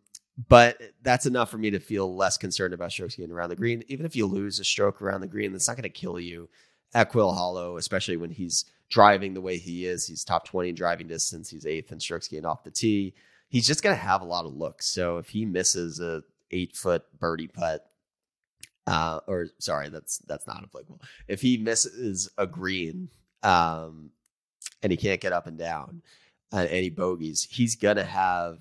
but 0.49 0.81
that's 1.03 1.27
enough 1.27 1.51
for 1.51 1.59
me 1.59 1.71
to 1.73 1.81
feel 1.81 2.17
less 2.17 2.39
concerned 2.39 2.73
about 2.73 2.91
strokes 2.91 3.17
getting 3.17 3.31
around 3.31 3.51
the 3.51 3.57
green. 3.57 3.85
Even 3.89 4.07
if 4.07 4.17
you 4.17 4.25
lose 4.25 4.59
a 4.59 4.65
stroke 4.65 5.03
around 5.03 5.21
the 5.21 5.27
green, 5.27 5.53
that's 5.53 5.69
not 5.69 5.77
going 5.77 5.83
to 5.83 5.91
kill 5.91 6.19
you 6.19 6.49
at 6.95 7.11
Quail 7.11 7.33
Hollow, 7.33 7.77
especially 7.77 8.17
when 8.17 8.31
he's 8.31 8.65
driving 8.89 9.35
the 9.35 9.43
way 9.43 9.59
he 9.59 9.85
is. 9.85 10.07
He's 10.07 10.25
top 10.25 10.47
20 10.47 10.71
in 10.71 10.75
driving 10.75 11.09
distance. 11.09 11.51
He's 11.51 11.67
eighth 11.67 11.93
in 11.93 12.01
strokes 12.01 12.27
gained 12.27 12.47
off 12.47 12.65
the 12.65 12.71
tee 12.71 13.13
he's 13.55 13.69
just 13.69 13.85
going 13.85 13.95
to 13.95 14.03
have 14.03 14.21
a 14.21 14.25
lot 14.25 14.45
of 14.45 14.53
looks. 14.53 14.85
So 14.87 15.19
if 15.19 15.29
he 15.29 15.47
misses 15.47 16.01
a 16.01 16.25
eight 16.51 16.77
foot 16.77 17.05
birdie 17.21 17.47
putt, 17.47 17.89
uh, 18.89 19.21
or 19.29 19.47
sorry, 19.61 19.91
that's 19.91 20.19
that's 20.27 20.47
not 20.49 20.65
applicable. 20.65 21.01
If 21.29 21.41
he 21.41 21.57
misses 21.57 22.29
a 22.37 22.49
green, 22.49 23.11
um, 23.45 24.11
and 24.83 24.91
he 24.91 24.97
can't 24.97 25.21
get 25.21 25.33
up 25.33 25.47
and 25.47 25.57
down, 25.57 26.03
uh, 26.53 26.67
any 26.69 26.91
bogeys, 26.91 27.47
he's 27.49 27.77
gonna 27.77 28.05
have 28.05 28.59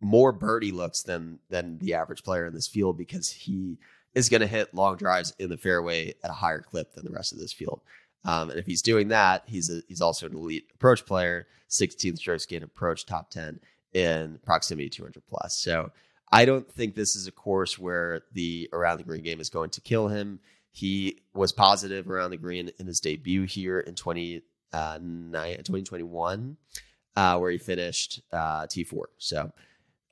more 0.00 0.30
birdie 0.30 0.70
looks 0.70 1.02
than 1.02 1.40
than 1.50 1.78
the 1.78 1.94
average 1.94 2.22
player 2.22 2.46
in 2.46 2.54
this 2.54 2.68
field 2.68 2.96
because 2.96 3.28
he 3.28 3.76
is 4.14 4.28
going 4.28 4.40
to 4.40 4.46
hit 4.46 4.72
long 4.72 4.96
drives 4.96 5.34
in 5.38 5.50
the 5.50 5.58
fairway 5.58 6.14
at 6.24 6.30
a 6.30 6.32
higher 6.32 6.62
clip 6.62 6.94
than 6.94 7.04
the 7.04 7.10
rest 7.10 7.32
of 7.32 7.38
this 7.38 7.52
field. 7.52 7.82
Um, 8.24 8.48
and 8.48 8.58
if 8.58 8.64
he's 8.64 8.80
doing 8.80 9.08
that, 9.08 9.42
he's 9.46 9.68
a, 9.68 9.82
he's 9.88 10.00
also 10.00 10.24
an 10.24 10.34
elite 10.34 10.68
approach 10.74 11.04
player, 11.04 11.46
16th 11.68 12.16
strokes 12.16 12.46
gain 12.46 12.62
approach, 12.62 13.04
top 13.04 13.30
10 13.30 13.60
in 13.96 14.38
proximity 14.44 14.90
200 14.90 15.22
plus. 15.26 15.56
So 15.56 15.90
I 16.30 16.44
don't 16.44 16.70
think 16.70 16.94
this 16.94 17.16
is 17.16 17.26
a 17.26 17.32
course 17.32 17.78
where 17.78 18.20
the 18.32 18.68
around 18.74 18.98
the 18.98 19.04
green 19.04 19.22
game 19.22 19.40
is 19.40 19.48
going 19.48 19.70
to 19.70 19.80
kill 19.80 20.08
him. 20.08 20.38
He 20.70 21.22
was 21.32 21.50
positive 21.50 22.10
around 22.10 22.30
the 22.30 22.36
green 22.36 22.70
in 22.78 22.86
his 22.86 23.00
debut 23.00 23.44
here 23.44 23.80
in 23.80 23.94
20, 23.94 24.42
uh, 24.74 24.98
2021, 24.98 26.58
uh, 27.16 27.38
where 27.38 27.50
he 27.50 27.56
finished 27.56 28.20
uh, 28.30 28.66
T4. 28.66 29.04
So 29.16 29.50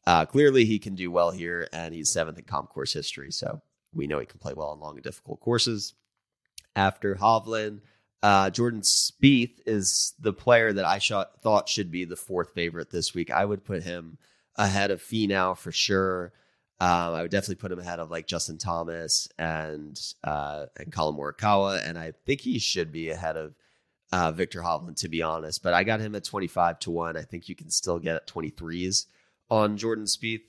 uh, 0.07 0.25
clearly 0.25 0.65
he 0.65 0.79
can 0.79 0.95
do 0.95 1.11
well 1.11 1.31
here, 1.31 1.69
and 1.71 1.93
he's 1.93 2.11
seventh 2.11 2.39
in 2.39 2.45
comp 2.45 2.71
course 2.71 2.95
history. 2.95 3.31
So 3.31 3.61
we 3.93 4.07
know 4.07 4.19
he 4.19 4.25
can 4.25 4.39
play 4.39 4.55
well 4.57 4.69
on 4.69 4.81
long 4.81 4.95
and 4.95 5.05
difficult 5.05 5.41
courses. 5.41 5.93
After 6.75 7.17
Hovland, 7.17 7.81
uh, 8.25 8.49
Jordan 8.49 8.81
Spieth 8.81 9.61
is 9.67 10.15
the 10.19 10.33
player 10.33 10.73
that 10.73 10.87
I 10.87 10.99
thought 11.43 11.69
should 11.69 11.91
be 11.91 12.07
the 12.07 12.17
fourth 12.17 12.55
favorite 12.55 12.91
this 12.91 13.13
week. 13.13 13.31
I 13.31 13.45
would 13.45 13.67
put 13.67 13.83
him 13.83 14.17
ahead 14.57 14.91
of 14.91 15.03
Finau 15.03 15.55
for 15.55 15.71
sure. 15.71 16.33
Um, 16.81 17.13
I 17.15 17.21
would 17.21 17.31
definitely 17.31 17.57
put 17.57 17.71
him 17.71 17.81
ahead 17.81 18.01
of 18.01 18.11
like 18.11 18.27
Justin 18.27 18.57
Thomas 18.57 19.29
and 19.39 20.01
uh, 20.25 20.65
and 20.79 20.91
Collin 20.91 21.17
Morikawa, 21.17 21.87
and 21.87 21.99
I 21.99 22.15
think 22.25 22.41
he 22.41 22.59
should 22.59 22.91
be 22.91 23.11
ahead 23.11 23.37
of 23.37 23.57
uh, 24.11 24.33
Viktor 24.33 24.63
Hovland 24.63 24.97
to 25.01 25.09
be 25.11 25.21
honest. 25.21 25.63
But 25.63 25.75
I 25.75 25.85
got 25.85 26.01
him 26.01 26.15
at 26.15 26.25
twenty 26.25 26.47
five 26.47 26.79
to 26.81 26.91
one. 26.91 27.19
I 27.19 27.23
think 27.25 27.51
you 27.51 27.55
can 27.55 27.69
still 27.69 27.99
get 27.99 28.27
twenty 28.27 28.49
threes 28.49 29.07
on 29.51 29.77
Jordan 29.77 30.07
Spieth. 30.07 30.45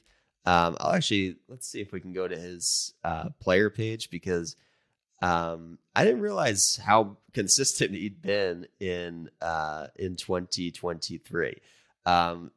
Um, 0.45 0.77
I'll 0.79 0.93
actually 0.93 1.35
let's 1.49 1.67
see 1.67 1.81
if 1.81 1.91
we 1.91 1.99
can 1.99 2.13
go 2.13 2.25
to 2.25 2.37
his 2.37 2.93
uh, 3.03 3.31
player 3.41 3.69
page 3.69 4.09
because 4.09 4.55
um, 5.21 5.79
I 5.95 6.03
didn't 6.03 6.21
realize 6.21 6.79
how 6.83 7.17
consistent 7.33 7.91
he'd 7.95 8.21
been 8.21 8.67
in 8.79 9.29
uh, 9.41 9.87
in 9.95 10.15
2023. 10.15 11.61
Um, 12.05 12.51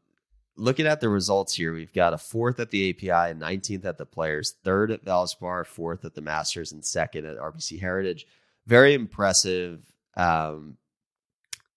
looking 0.57 0.87
at 0.87 1.01
the 1.01 1.09
results 1.09 1.55
here, 1.55 1.73
we've 1.73 1.93
got 1.93 2.13
a 2.13 2.19
fourth 2.19 2.61
at 2.61 2.71
the 2.71 2.91
API, 2.91 3.35
19th 3.35 3.85
at 3.85 3.99
the 3.99 4.07
Players, 4.07 4.55
third 4.65 4.91
at 4.91 5.05
Valspar, 5.05 5.67
fourth 5.67 6.05
at 6.05 6.15
the 6.15 6.21
Masters, 6.21 6.73
and 6.73 6.85
second 6.85 7.25
at 7.25 7.39
RBC 7.39 7.81
Heritage. 7.81 8.27
Very 8.67 8.95
impressive, 8.95 9.81
um, 10.17 10.77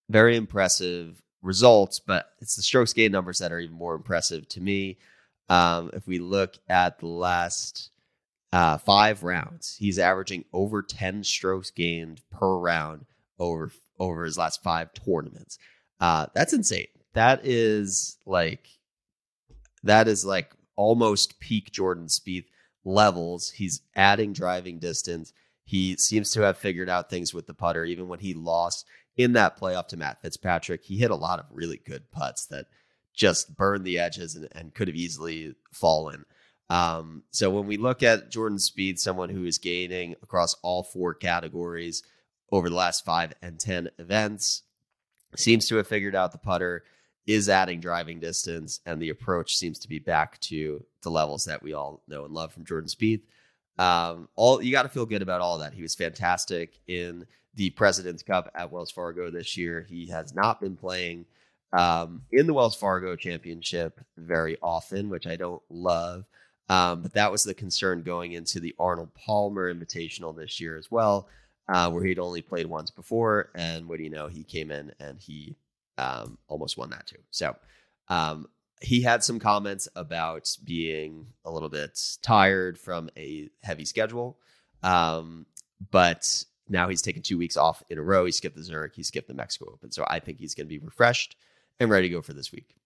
very 0.10 0.36
impressive 0.36 1.22
results. 1.42 2.00
But 2.00 2.28
it's 2.40 2.56
the 2.56 2.64
strokes 2.64 2.94
gain 2.94 3.12
numbers 3.12 3.40
that 3.40 3.52
are 3.52 3.60
even 3.60 3.76
more 3.76 3.96
impressive 3.96 4.48
to 4.50 4.62
me. 4.62 4.98
Um, 5.48 5.92
if 5.94 6.08
we 6.08 6.20
look 6.20 6.58
at 6.70 7.00
the 7.00 7.08
last 7.08 7.92
uh, 8.54 8.78
five 8.78 9.24
rounds. 9.24 9.76
He's 9.80 10.00
averaging 10.00 10.46
over 10.54 10.82
10 10.82 11.24
strokes 11.24 11.72
gained 11.72 12.22
per 12.32 12.58
round 12.58 13.06
over 13.40 13.72
over 14.00 14.24
his 14.26 14.38
last 14.38 14.64
five 14.64 14.90
tournaments. 14.94 15.58
Uh, 16.00 16.26
that's 16.34 16.54
insane. 16.54 16.88
That 17.14 17.42
is 17.44 18.18
like 18.26 18.68
that 19.84 20.08
is 20.08 20.26
like 20.26 20.52
almost 20.76 21.40
peak 21.40 21.72
Jordan 21.72 22.08
Spieth 22.08 22.46
levels. 22.84 23.52
He's 23.52 23.82
adding 23.96 24.34
driving 24.34 24.80
distance. 24.80 25.34
He 25.64 25.96
seems 25.98 26.32
to 26.32 26.42
have 26.42 26.58
figured 26.58 26.90
out 26.90 27.10
things 27.10 27.34
with 27.34 27.48
the 27.48 27.54
putter. 27.54 27.86
Even 27.86 28.08
when 28.08 28.20
he 28.20 28.34
lost 28.34 28.86
in 29.16 29.34
that 29.34 29.60
playoff 29.60 29.88
to 29.90 29.98
Matt 29.98 30.22
Fitzpatrick, 30.22 30.84
he 30.84 30.98
hit 30.98 31.12
a 31.12 31.16
lot 31.16 31.40
of 31.40 31.46
really 31.52 31.80
good 31.86 32.12
putts 32.12 32.46
that 32.48 32.66
just 33.14 33.56
burned 33.56 33.86
the 33.86 34.00
edges 34.00 34.36
and, 34.36 34.48
and 34.54 34.74
could 34.74 34.88
have 34.88 34.96
easily 34.96 35.56
fallen. 35.72 36.26
Um, 36.72 37.24
so 37.32 37.50
when 37.50 37.68
we 37.68 37.76
look 37.76 38.02
at 38.02 38.32
Jordan 38.32 38.58
Spieth, 38.58 38.98
someone 38.98 39.28
who 39.28 39.44
is 39.44 39.58
gaining 39.58 40.16
across 40.24 40.56
all 40.62 40.84
four 40.84 41.14
categories 41.14 42.02
over 42.50 42.70
the 42.70 42.76
last 42.76 43.04
five 43.04 43.34
and 43.42 43.60
10 43.60 43.90
events, 44.00 44.64
seems 45.36 45.68
to 45.68 45.76
have 45.76 45.88
figured 45.88 46.16
out 46.16 46.32
the 46.32 46.38
putter, 46.38 46.86
is 47.28 47.50
adding 47.50 47.82
driving 47.82 48.22
distance, 48.22 48.80
and 48.86 49.02
the 49.02 49.10
approach 49.10 49.58
seems 49.58 49.80
to 49.80 49.90
be 49.90 50.00
back 50.00 50.40
to 50.40 50.82
the 51.04 51.12
levels 51.12 51.44
that 51.44 51.62
we 51.62 51.74
all 51.74 52.04
know 52.08 52.24
and 52.24 52.34
love 52.34 52.54
from 52.54 52.64
Jordan 52.64 52.90
Spieth. 52.90 53.24
Um, 53.78 54.30
all 54.38 54.62
you 54.62 54.72
got 54.72 54.84
to 54.84 54.90
feel 54.90 55.06
good 55.06 55.22
about 55.22 55.42
all 55.42 55.58
that. 55.58 55.74
He 55.74 55.82
was 55.82 55.94
fantastic 55.94 56.80
in 56.88 57.26
the 57.54 57.72
President's 57.72 58.24
Cup 58.24 58.50
at 58.56 58.72
Wells 58.72 58.92
Fargo 58.92 59.30
this 59.30 59.58
year. 59.58 59.86
He 59.90 60.08
has 60.08 60.34
not 60.34 60.62
been 60.62 60.78
playing 60.78 61.26
um, 61.74 62.22
in 62.32 62.48
the 62.48 62.54
Wells 62.54 62.78
Fargo 62.78 63.18
Championship 63.18 64.00
very 64.16 64.58
often, 64.64 65.10
which 65.10 65.28
I 65.28 65.36
don't 65.36 65.62
love. 65.70 66.24
Um, 66.72 67.02
but 67.02 67.14
that 67.16 67.34
was 67.34 67.44
the 67.44 67.54
concern 67.54 68.02
going 68.02 68.32
into 68.32 68.62
the 68.62 68.74
Arnold 68.80 69.14
Palmer 69.14 69.74
Invitational 69.74 70.34
this 70.34 70.62
year 70.62 70.78
as 70.78 70.90
well, 70.90 71.28
uh, 71.68 71.92
where 71.92 72.02
he'd 72.02 72.18
only 72.18 72.42
played 72.42 72.66
once 72.66 72.90
before. 72.90 73.50
And 73.56 73.90
what 73.90 73.98
do 73.98 74.04
you 74.04 74.10
know? 74.10 74.28
He 74.28 74.46
came 74.46 74.72
in 74.72 74.94
and 74.98 75.20
he 75.20 75.58
um, 75.98 76.38
almost 76.48 76.78
won 76.78 76.92
that 76.92 77.08
too. 77.08 77.18
So 77.30 77.58
um, 78.08 78.48
he 78.82 79.02
had 79.02 79.22
some 79.22 79.38
comments 79.38 79.90
about 79.98 80.56
being 80.64 81.28
a 81.44 81.52
little 81.52 81.68
bit 81.68 82.00
tired 82.22 82.78
from 82.78 83.10
a 83.18 83.50
heavy 83.64 83.84
schedule. 83.84 84.38
Um, 84.82 85.48
but 85.92 86.46
now 86.70 86.88
he's 86.88 87.02
taken 87.02 87.22
two 87.22 87.38
weeks 87.38 87.58
off 87.58 87.84
in 87.90 87.98
a 87.98 88.02
row. 88.02 88.24
He 88.24 88.32
skipped 88.32 88.56
the 88.56 88.64
Zurich, 88.64 88.96
he 88.96 89.04
skipped 89.04 89.28
the 89.28 89.34
Mexico 89.34 89.72
Open. 89.74 89.92
So 89.92 90.06
I 90.08 90.20
think 90.22 90.38
he's 90.38 90.56
going 90.56 90.68
to 90.68 90.70
be 90.70 90.80
refreshed 90.80 91.36
and 91.82 91.90
ready 91.90 92.08
to 92.08 92.14
go 92.14 92.22
for 92.22 92.32
this 92.32 92.54
week. 92.54 92.78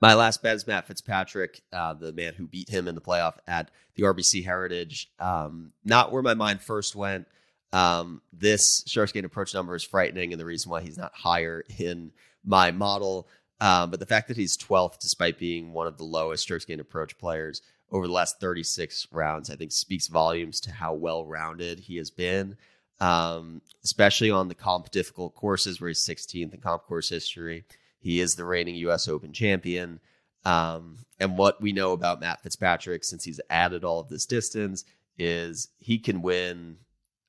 My 0.00 0.14
last 0.14 0.42
bet 0.42 0.56
is 0.56 0.66
Matt 0.66 0.86
Fitzpatrick, 0.86 1.62
uh, 1.72 1.94
the 1.94 2.12
man 2.12 2.34
who 2.34 2.46
beat 2.46 2.68
him 2.68 2.88
in 2.88 2.94
the 2.94 3.00
playoff 3.00 3.34
at 3.46 3.70
the 3.94 4.04
RBC 4.04 4.44
Heritage. 4.44 5.10
Um, 5.18 5.72
not 5.84 6.12
where 6.12 6.22
my 6.22 6.34
mind 6.34 6.60
first 6.60 6.96
went. 6.96 7.26
Um, 7.72 8.22
this 8.32 8.84
strokes 8.86 9.12
gain 9.12 9.24
approach 9.24 9.54
number 9.54 9.74
is 9.74 9.84
frightening, 9.84 10.32
and 10.32 10.40
the 10.40 10.46
reason 10.46 10.70
why 10.70 10.80
he's 10.82 10.98
not 10.98 11.12
higher 11.14 11.64
in 11.78 12.12
my 12.44 12.70
model. 12.70 13.28
Um, 13.60 13.90
but 13.90 14.00
the 14.00 14.06
fact 14.06 14.28
that 14.28 14.36
he's 14.36 14.56
12th, 14.56 14.98
despite 14.98 15.38
being 15.38 15.72
one 15.72 15.86
of 15.86 15.96
the 15.96 16.04
lowest 16.04 16.42
strokes 16.42 16.64
gain 16.64 16.80
approach 16.80 17.16
players 17.18 17.62
over 17.90 18.06
the 18.06 18.12
last 18.12 18.40
36 18.40 19.08
rounds, 19.12 19.50
I 19.50 19.56
think 19.56 19.72
speaks 19.72 20.08
volumes 20.08 20.60
to 20.60 20.72
how 20.72 20.94
well 20.94 21.24
rounded 21.24 21.80
he 21.80 21.96
has 21.96 22.10
been, 22.10 22.56
um, 23.00 23.62
especially 23.84 24.30
on 24.30 24.48
the 24.48 24.54
comp 24.54 24.90
difficult 24.90 25.34
courses 25.34 25.80
where 25.80 25.88
he's 25.88 26.04
16th 26.04 26.52
in 26.52 26.60
comp 26.60 26.84
course 26.84 27.08
history. 27.08 27.64
He 28.06 28.20
is 28.20 28.36
the 28.36 28.44
reigning 28.44 28.76
U.S. 28.76 29.08
Open 29.08 29.32
champion. 29.32 29.98
Um, 30.44 30.98
and 31.18 31.36
what 31.36 31.60
we 31.60 31.72
know 31.72 31.90
about 31.90 32.20
Matt 32.20 32.40
Fitzpatrick 32.40 33.02
since 33.02 33.24
he's 33.24 33.40
added 33.50 33.82
all 33.82 33.98
of 33.98 34.08
this 34.08 34.26
distance 34.26 34.84
is 35.18 35.70
he 35.78 35.98
can 35.98 36.22
win 36.22 36.76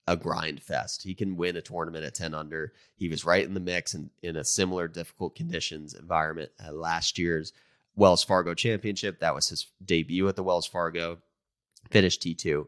a 0.06 0.16
grind 0.16 0.62
fest. 0.62 1.02
He 1.02 1.16
can 1.16 1.36
win 1.36 1.56
a 1.56 1.64
tournament 1.64 2.06
at 2.06 2.14
10 2.14 2.36
under. 2.36 2.74
He 2.96 3.10
was 3.10 3.26
right 3.26 3.44
in 3.44 3.56
the 3.56 3.60
mix 3.60 3.96
and 3.96 4.12
in 4.22 4.36
a 4.36 4.44
similar 4.44 4.88
difficult 4.88 5.34
conditions 5.34 5.96
environment 5.96 6.52
at 6.64 6.76
last 6.76 7.18
year's 7.18 7.54
Wells 7.96 8.24
Fargo 8.24 8.54
Championship. 8.54 9.20
That 9.20 9.34
was 9.34 9.50
his 9.50 9.66
debut 9.84 10.28
at 10.28 10.36
the 10.36 10.44
Wells 10.44 10.68
Fargo. 10.68 11.18
Finished 11.90 12.22
T2. 12.22 12.68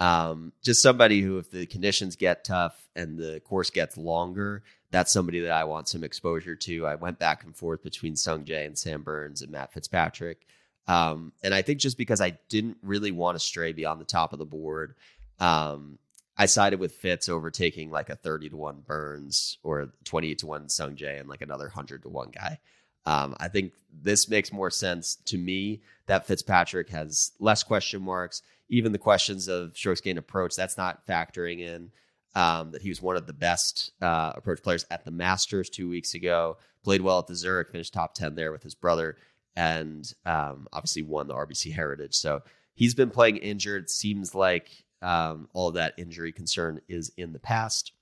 Um, 0.00 0.52
just 0.62 0.82
somebody 0.82 1.20
who, 1.20 1.38
if 1.38 1.50
the 1.50 1.66
conditions 1.66 2.16
get 2.16 2.44
tough 2.44 2.88
and 2.96 3.18
the 3.18 3.40
course 3.40 3.70
gets 3.70 3.96
longer, 3.96 4.62
that's 4.90 5.12
somebody 5.12 5.40
that 5.40 5.52
I 5.52 5.64
want 5.64 5.88
some 5.88 6.02
exposure 6.02 6.56
to. 6.56 6.86
I 6.86 6.94
went 6.96 7.18
back 7.18 7.44
and 7.44 7.54
forth 7.54 7.82
between 7.82 8.16
Sung 8.16 8.44
Jae 8.44 8.66
and 8.66 8.78
Sam 8.78 9.02
Burns 9.02 9.42
and 9.42 9.52
Matt 9.52 9.72
Fitzpatrick. 9.72 10.46
Um, 10.88 11.32
and 11.42 11.54
I 11.54 11.62
think 11.62 11.78
just 11.78 11.98
because 11.98 12.20
I 12.20 12.38
didn't 12.48 12.78
really 12.82 13.12
want 13.12 13.38
to 13.38 13.44
stray 13.44 13.72
beyond 13.72 14.00
the 14.00 14.06
top 14.06 14.32
of 14.32 14.38
the 14.38 14.46
board, 14.46 14.94
um, 15.38 15.98
I 16.36 16.46
sided 16.46 16.80
with 16.80 16.94
Fitz 16.94 17.28
overtaking 17.28 17.90
like 17.90 18.08
a 18.08 18.16
30 18.16 18.48
to 18.48 18.56
1 18.56 18.82
Burns 18.86 19.58
or 19.62 19.92
28 20.04 20.38
to 20.38 20.46
1 20.46 20.68
Sung 20.70 20.96
Jae 20.96 21.20
and 21.20 21.28
like 21.28 21.42
another 21.42 21.66
100 21.66 22.02
to 22.02 22.08
1 22.08 22.30
guy. 22.30 22.58
Um, 23.06 23.36
I 23.38 23.48
think 23.48 23.72
this 24.02 24.28
makes 24.28 24.52
more 24.52 24.70
sense 24.70 25.16
to 25.26 25.38
me 25.38 25.82
that 26.06 26.26
Fitzpatrick 26.26 26.88
has 26.90 27.32
less 27.38 27.62
question 27.62 28.02
marks. 28.02 28.42
Even 28.70 28.92
the 28.92 28.98
questions 28.98 29.48
of 29.48 29.76
strokes 29.76 30.00
gain 30.00 30.16
approach, 30.16 30.56
that's 30.56 30.78
not 30.78 31.06
factoring 31.06 31.60
in. 31.60 31.90
Um, 32.34 32.70
that 32.70 32.82
he 32.82 32.88
was 32.88 33.02
one 33.02 33.16
of 33.16 33.26
the 33.26 33.32
best 33.32 33.90
uh, 34.00 34.32
approach 34.36 34.62
players 34.62 34.86
at 34.90 35.04
the 35.04 35.10
Masters 35.10 35.68
two 35.68 35.88
weeks 35.88 36.14
ago. 36.14 36.58
Played 36.84 37.02
well 37.02 37.18
at 37.18 37.26
the 37.26 37.34
Zurich, 37.34 37.70
finished 37.70 37.92
top 37.92 38.14
ten 38.14 38.36
there 38.36 38.52
with 38.52 38.62
his 38.62 38.74
brother, 38.74 39.16
and 39.56 40.10
um, 40.24 40.68
obviously 40.72 41.02
won 41.02 41.26
the 41.26 41.34
RBC 41.34 41.74
Heritage. 41.74 42.14
So 42.14 42.42
he's 42.74 42.94
been 42.94 43.10
playing 43.10 43.38
injured. 43.38 43.90
Seems 43.90 44.34
like 44.34 44.70
um, 45.02 45.48
all 45.52 45.72
that 45.72 45.94
injury 45.98 46.32
concern 46.32 46.80
is 46.88 47.10
in 47.16 47.32
the 47.32 47.38
past. 47.38 47.92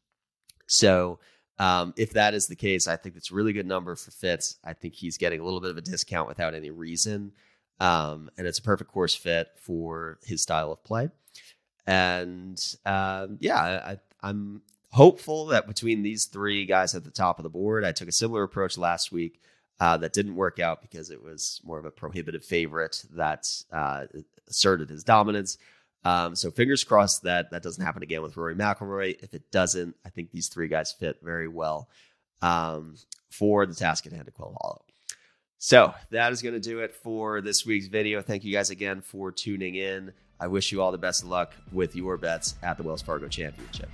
So 0.66 1.18
um, 1.58 1.94
if 1.96 2.12
that 2.12 2.34
is 2.34 2.46
the 2.46 2.56
case, 2.56 2.86
I 2.86 2.96
think 2.96 3.16
it's 3.16 3.30
a 3.30 3.34
really 3.34 3.52
good 3.52 3.66
number 3.66 3.96
for 3.96 4.10
Fitz. 4.10 4.58
I 4.64 4.74
think 4.74 4.94
he's 4.94 5.18
getting 5.18 5.40
a 5.40 5.44
little 5.44 5.60
bit 5.60 5.70
of 5.70 5.76
a 5.76 5.82
discount 5.82 6.28
without 6.28 6.54
any 6.54 6.70
reason. 6.70 7.32
Um, 7.80 8.30
and 8.36 8.46
it's 8.46 8.58
a 8.58 8.62
perfect 8.62 8.90
course 8.90 9.14
fit 9.14 9.48
for 9.56 10.18
his 10.24 10.42
style 10.42 10.72
of 10.72 10.82
play. 10.82 11.10
And 11.86 12.60
um, 12.84 13.38
yeah, 13.40 13.56
I, 13.60 13.98
I'm 14.22 14.62
hopeful 14.90 15.46
that 15.46 15.66
between 15.66 16.02
these 16.02 16.26
three 16.26 16.66
guys 16.66 16.94
at 16.94 17.04
the 17.04 17.10
top 17.10 17.38
of 17.38 17.44
the 17.44 17.48
board, 17.50 17.84
I 17.84 17.92
took 17.92 18.08
a 18.08 18.12
similar 18.12 18.42
approach 18.42 18.76
last 18.76 19.12
week. 19.12 19.40
Uh, 19.80 19.96
that 19.96 20.12
didn't 20.12 20.34
work 20.34 20.58
out 20.58 20.82
because 20.82 21.08
it 21.08 21.22
was 21.22 21.60
more 21.64 21.78
of 21.78 21.84
a 21.84 21.90
prohibitive 21.92 22.44
favorite 22.44 23.04
that 23.12 23.48
uh, 23.70 24.06
asserted 24.48 24.90
his 24.90 25.04
dominance. 25.04 25.56
Um, 26.04 26.34
so 26.34 26.50
fingers 26.50 26.82
crossed 26.82 27.22
that 27.22 27.52
that 27.52 27.62
doesn't 27.62 27.84
happen 27.84 28.02
again 28.02 28.22
with 28.22 28.36
Rory 28.36 28.56
McIlroy. 28.56 29.22
If 29.22 29.34
it 29.34 29.52
doesn't, 29.52 29.94
I 30.04 30.10
think 30.10 30.32
these 30.32 30.48
three 30.48 30.66
guys 30.66 30.90
fit 30.90 31.18
very 31.22 31.46
well 31.46 31.88
um, 32.42 32.96
for 33.30 33.66
the 33.66 33.74
task 33.74 34.04
at 34.06 34.12
hand 34.12 34.26
at 34.26 34.34
Quail 34.34 34.56
Hollow. 34.60 34.82
So 35.58 35.92
that 36.10 36.32
is 36.32 36.40
going 36.40 36.54
to 36.54 36.60
do 36.60 36.78
it 36.80 36.94
for 36.94 37.40
this 37.40 37.66
week's 37.66 37.86
video. 37.86 38.22
Thank 38.22 38.44
you 38.44 38.52
guys 38.52 38.70
again 38.70 39.00
for 39.00 39.32
tuning 39.32 39.74
in. 39.74 40.12
I 40.38 40.46
wish 40.46 40.70
you 40.70 40.80
all 40.80 40.92
the 40.92 40.98
best 40.98 41.24
of 41.24 41.28
luck 41.28 41.52
with 41.72 41.96
your 41.96 42.16
bets 42.16 42.54
at 42.62 42.76
the 42.76 42.84
Wells 42.84 43.02
Fargo 43.02 43.26
Championship. 43.26 43.90